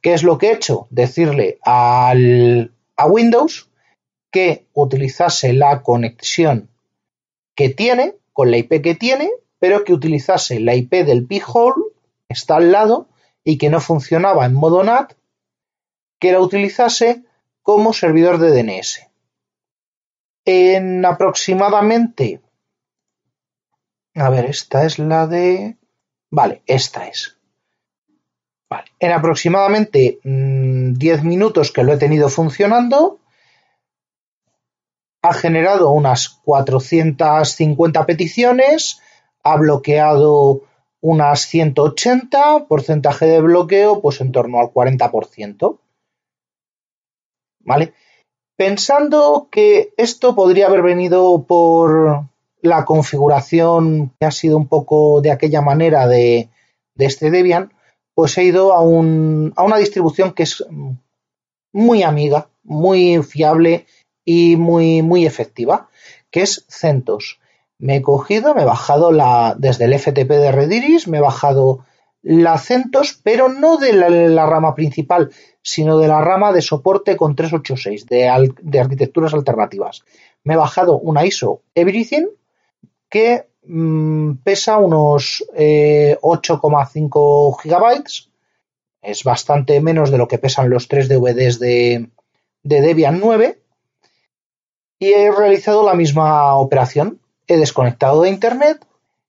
¿Qué 0.06 0.14
es 0.14 0.22
lo 0.22 0.38
que 0.38 0.50
he 0.50 0.52
hecho? 0.52 0.86
Decirle 0.90 1.58
al, 1.64 2.72
a 2.96 3.06
Windows 3.08 3.68
que 4.30 4.68
utilizase 4.72 5.52
la 5.52 5.82
conexión 5.82 6.70
que 7.56 7.70
tiene, 7.70 8.14
con 8.32 8.52
la 8.52 8.58
IP 8.58 8.84
que 8.84 8.94
tiene, 8.94 9.28
pero 9.58 9.82
que 9.82 9.92
utilizase 9.92 10.60
la 10.60 10.76
IP 10.76 10.92
del 11.04 11.26
P-hole, 11.26 11.86
está 12.28 12.54
al 12.54 12.70
lado, 12.70 13.08
y 13.42 13.58
que 13.58 13.68
no 13.68 13.80
funcionaba 13.80 14.46
en 14.46 14.54
modo 14.54 14.84
NAT, 14.84 15.14
que 16.20 16.30
la 16.30 16.38
utilizase 16.38 17.24
como 17.62 17.92
servidor 17.92 18.38
de 18.38 18.50
DNS. 18.52 19.08
En 20.44 21.04
aproximadamente 21.04 22.40
a 24.14 24.30
ver, 24.30 24.44
esta 24.44 24.86
es 24.86 25.00
la 25.00 25.26
de... 25.26 25.76
Vale, 26.30 26.62
esta 26.66 27.08
es. 27.08 27.35
En 28.98 29.12
aproximadamente 29.12 30.18
10 30.22 30.24
mm, 30.24 31.26
minutos 31.26 31.72
que 31.72 31.84
lo 31.84 31.92
he 31.92 31.98
tenido 31.98 32.28
funcionando, 32.28 33.20
ha 35.22 35.32
generado 35.32 35.90
unas 35.90 36.28
450 36.28 38.06
peticiones, 38.06 39.00
ha 39.42 39.56
bloqueado 39.56 40.62
unas 41.00 41.42
180, 41.46 42.66
porcentaje 42.66 43.26
de 43.26 43.40
bloqueo 43.40 44.00
pues 44.00 44.20
en 44.20 44.32
torno 44.32 44.58
al 44.58 44.68
40%. 44.68 45.78
¿Vale? 47.60 47.94
Pensando 48.56 49.48
que 49.50 49.92
esto 49.96 50.34
podría 50.34 50.66
haber 50.66 50.82
venido 50.82 51.44
por 51.44 52.24
la 52.62 52.84
configuración 52.84 54.12
que 54.18 54.26
ha 54.26 54.30
sido 54.30 54.56
un 54.56 54.66
poco 54.66 55.20
de 55.20 55.30
aquella 55.30 55.60
manera 55.60 56.06
de, 56.06 56.48
este 56.96 57.30
Debian, 57.30 57.72
pues 58.16 58.38
he 58.38 58.44
ido 58.44 58.72
a, 58.72 58.80
un, 58.80 59.52
a 59.56 59.62
una 59.62 59.76
distribución 59.76 60.32
que 60.32 60.44
es 60.44 60.64
muy 61.70 62.02
amiga, 62.02 62.48
muy 62.64 63.22
fiable 63.22 63.84
y 64.24 64.56
muy, 64.56 65.02
muy 65.02 65.26
efectiva, 65.26 65.90
que 66.30 66.40
es 66.40 66.64
CentOS. 66.70 67.38
Me 67.78 67.96
he 67.96 68.02
cogido, 68.02 68.54
me 68.54 68.62
he 68.62 68.64
bajado 68.64 69.12
la, 69.12 69.54
desde 69.58 69.84
el 69.84 69.98
FTP 69.98 70.30
de 70.30 70.50
Rediris, 70.50 71.08
me 71.08 71.18
he 71.18 71.20
bajado 71.20 71.84
la 72.22 72.56
CentOS, 72.56 73.20
pero 73.22 73.50
no 73.50 73.76
de 73.76 73.92
la, 73.92 74.46
rama 74.46 74.74
principal, 74.74 75.30
sino 75.60 75.98
de 75.98 76.08
la 76.08 76.22
rama 76.22 76.54
de 76.54 76.62
soporte 76.62 77.18
con 77.18 77.36
386, 77.36 78.06
de, 78.06 78.50
de 78.62 78.80
arquitecturas 78.80 79.34
alternativas. 79.34 80.04
Me 80.42 80.54
he 80.54 80.56
bajado 80.56 80.98
una 80.98 81.26
ISO 81.26 81.60
Everything, 81.74 82.28
que 83.10 83.44
mm, 83.66 84.34
pesa 84.44 84.78
unos 84.78 85.44
8,5 85.54 87.54
eh, 87.54 87.62
gigabytes. 87.62 88.30
Es 89.02 89.24
bastante 89.24 89.80
menos 89.80 90.10
de 90.10 90.18
lo 90.18 90.28
que 90.28 90.38
pesan 90.38 90.70
los 90.70 90.88
tres 90.88 91.08
DVDs 91.08 91.58
de, 91.58 92.10
de 92.62 92.80
Debian 92.80 93.20
9. 93.20 93.60
y 94.98 95.12
he 95.12 95.30
realizado 95.30 95.84
la 95.84 95.94
misma 95.94 96.54
operación. 96.56 97.20
He 97.46 97.58
desconectado 97.58 98.22
de 98.22 98.30
Internet, 98.30 98.86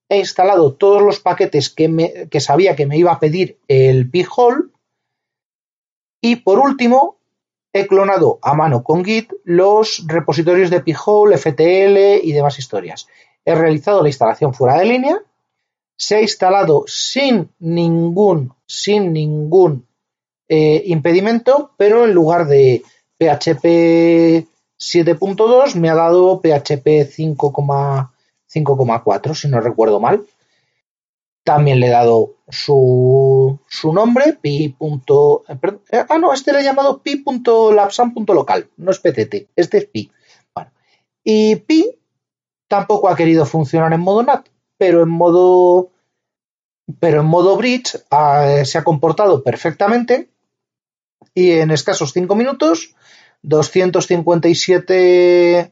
he 0.09 0.19
instalado 0.19 0.73
todos 0.73 1.01
los 1.01 1.19
paquetes 1.19 1.69
que, 1.69 2.39
sabía 2.39 2.75
que 2.75 2.85
me 2.85 2.97
iba 2.97 3.11
a 3.11 3.19
pedir 3.19 3.59
el 3.67 4.09
P-Hole 4.09 4.69
y 6.21 6.37
por 6.37 6.59
último 6.59 7.17
he 7.73 7.87
clonado 7.87 8.39
a 8.41 8.53
mano 8.53 8.83
con 8.83 9.03
Git 9.03 9.31
los 9.43 10.05
repositorios 10.07 10.69
de 10.69 10.81
P-Hole, 10.81 11.37
FTL 11.37 12.25
y 12.25 12.31
demás 12.31 12.57
historias. 12.57 13.07
He 13.47 13.55
realizado 13.55 14.03
la 14.03 14.09
instalación 14.09 14.53
fuera 14.53 14.77
de 14.77 14.83
línea, 14.83 15.23
se 15.95 16.17
ha 16.17 16.21
instalado 16.21 16.83
sin 16.85 17.49
ningún, 17.59 18.53
sin 18.65 19.13
ningún 19.13 19.87
eh, 20.49 20.83
impedimento, 20.87 21.71
pero 21.77 22.03
en 22.03 22.11
lugar 22.11 22.47
de 22.47 22.83
PHP 23.17 23.63
7.2 24.77 25.75
me 25.75 25.89
ha 25.89 25.95
dado 25.95 26.41
PHP 26.41 27.07
5,4, 27.07 29.33
si 29.33 29.47
no 29.47 29.61
recuerdo 29.61 30.01
mal. 30.01 30.25
También 31.45 31.79
le 31.79 31.87
he 31.87 31.91
dado 31.91 32.33
su, 32.49 33.61
su 33.69 33.93
nombre, 33.93 34.33
pi. 34.33 34.75
Eh, 34.75 34.75
ah, 36.09 36.17
no, 36.17 36.33
este 36.33 36.51
le 36.51 36.59
he 36.59 36.63
llamado 36.63 37.01
pi.lapsam.local, 37.01 38.71
no 38.75 38.91
es 38.91 38.99
PTT, 38.99 39.51
este 39.55 39.77
es 39.77 39.85
pi. 39.85 40.11
y 41.23 41.55
pi 41.55 41.97
tampoco 42.67 43.09
ha 43.09 43.15
querido 43.15 43.45
funcionar 43.45 43.93
en 43.93 44.01
modo 44.01 44.23
NAT, 44.23 44.47
pero 44.77 45.03
en 45.03 45.09
modo 45.09 45.91
pero 46.99 47.21
en 47.21 47.27
modo 47.27 47.57
bridge 47.57 47.97
ah, 48.11 48.61
se 48.63 48.77
ha 48.77 48.83
comportado 48.83 49.43
perfectamente 49.43 50.29
y 51.33 51.51
en 51.51 51.71
escasos 51.71 52.13
5 52.13 52.35
minutos 52.35 52.95
257, 53.43 55.71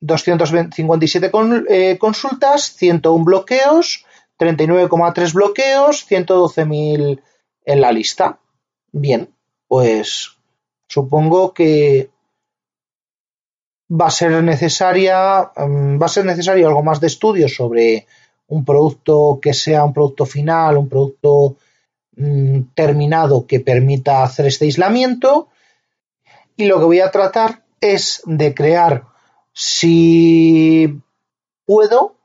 257 0.00 1.30
eh, 1.68 1.98
consultas, 1.98 2.74
101 2.76 3.24
bloqueos, 3.24 4.04
39,3 4.38 5.32
bloqueos, 5.32 6.06
112.000 6.10 7.22
en 7.64 7.80
la 7.80 7.92
lista. 7.92 8.40
Bien, 8.90 9.32
pues 9.68 10.32
supongo 10.88 11.54
que 11.54 12.10
va 13.92 14.06
a 14.06 14.10
ser 14.10 14.42
necesaria, 14.42 15.50
mm, 15.56 16.00
va 16.00 16.06
a 16.06 16.14
ser 16.16 16.24
necesario 16.24 16.68
algo 16.68 16.82
más 16.82 17.00
de 17.00 17.08
estudio 17.08 17.48
sobre 17.48 18.06
un 18.48 18.64
producto 18.64 19.38
que 19.40 19.54
sea 19.54 19.84
un 19.84 19.92
producto 19.92 20.26
final, 20.26 20.76
un 20.76 20.88
producto 20.88 21.56
mm, 22.16 22.74
terminado 22.74 23.46
que 23.46 23.60
permita 23.60 24.22
hacer 24.22 24.46
este 24.46 24.66
aislamiento. 24.66 25.48
Y 26.56 26.66
lo 26.66 26.78
que 26.78 26.84
voy 26.84 27.00
a 27.00 27.10
tratar 27.10 27.62
es 27.80 28.22
de 28.26 28.54
crear, 28.54 29.04
si 29.52 31.00
puedo, 31.64 32.16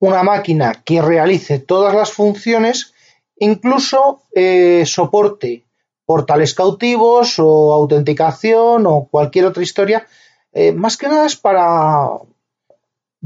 una 0.00 0.22
máquina 0.22 0.82
que 0.84 1.00
realice 1.02 1.58
todas 1.58 1.94
las 1.94 2.12
funciones, 2.12 2.94
incluso 3.38 4.22
eh, 4.34 4.84
soporte 4.86 5.64
portales 6.08 6.54
cautivos 6.54 7.38
o 7.38 7.74
autenticación 7.74 8.86
o 8.86 9.08
cualquier 9.10 9.44
otra 9.44 9.62
historia. 9.62 10.06
Eh, 10.54 10.72
más 10.72 10.96
que 10.96 11.06
nada 11.06 11.26
es 11.26 11.36
para 11.36 12.08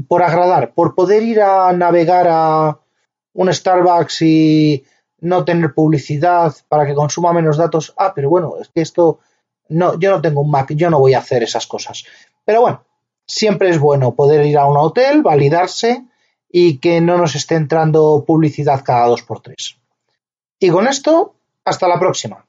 por 0.09 0.21
agradar, 0.21 0.73
por 0.73 0.93
poder 0.93 1.23
ir 1.23 1.39
a 1.39 1.71
navegar 1.71 2.27
a 2.29 2.77
un 3.31 3.53
Starbucks 3.53 4.23
y 4.23 4.83
no 5.21 5.45
tener 5.45 5.73
publicidad 5.73 6.53
para 6.67 6.85
que 6.85 6.93
consuma 6.93 7.31
menos 7.31 7.55
datos. 7.55 7.93
Ah, 7.97 8.11
pero 8.13 8.29
bueno, 8.29 8.55
es 8.59 8.67
que 8.67 8.81
esto 8.81 9.19
no, 9.69 9.97
yo 9.97 10.11
no 10.11 10.21
tengo 10.21 10.41
un 10.41 10.51
Mac, 10.51 10.73
yo 10.75 10.89
no 10.89 10.99
voy 10.99 11.13
a 11.13 11.19
hacer 11.19 11.41
esas 11.41 11.65
cosas. 11.65 12.03
Pero 12.43 12.59
bueno, 12.59 12.83
siempre 13.25 13.69
es 13.69 13.79
bueno 13.79 14.13
poder 14.13 14.45
ir 14.45 14.57
a 14.57 14.65
un 14.65 14.75
hotel, 14.75 15.21
validarse 15.21 16.03
y 16.51 16.79
que 16.79 16.99
no 16.99 17.17
nos 17.17 17.33
esté 17.35 17.55
entrando 17.55 18.25
publicidad 18.27 18.83
cada 18.83 19.07
dos 19.07 19.23
por 19.23 19.39
tres. 19.39 19.77
Y 20.59 20.69
con 20.69 20.85
esto, 20.85 21.35
hasta 21.63 21.87
la 21.87 21.97
próxima. 21.97 22.45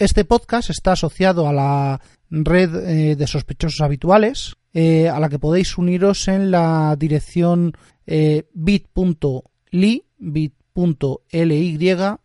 Este 0.00 0.24
podcast 0.24 0.70
está 0.70 0.92
asociado 0.92 1.46
a 1.46 1.52
la 1.52 2.00
red 2.30 2.74
eh, 2.74 3.16
de 3.16 3.26
sospechosos 3.26 3.82
habituales, 3.82 4.56
eh, 4.72 5.10
a 5.10 5.20
la 5.20 5.28
que 5.28 5.38
podéis 5.38 5.76
uniros 5.76 6.26
en 6.28 6.50
la 6.50 6.96
dirección 6.98 7.74
eh, 8.06 8.48
bit.ly 8.54 10.04
bit.ly 10.16 11.78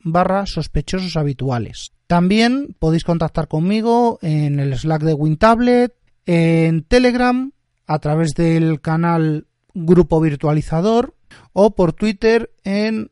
barra 0.03 0.45
sospechosos 0.45 1.17
habituales. 1.17 1.91
También 2.08 2.77
podéis 2.79 3.03
contactar 3.03 3.49
conmigo 3.49 4.19
en 4.21 4.62
el 4.62 4.77
Slack 4.77 5.01
de 5.01 5.13
WinTablet, 5.13 5.95
en 6.25 6.84
Telegram, 6.84 7.51
a 7.88 7.99
través 7.99 8.36
del 8.36 8.79
canal 8.79 9.47
Grupo 9.73 10.21
Virtualizador 10.21 11.13
o 11.51 11.75
por 11.75 11.91
Twitter 11.91 12.51
en 12.63 13.12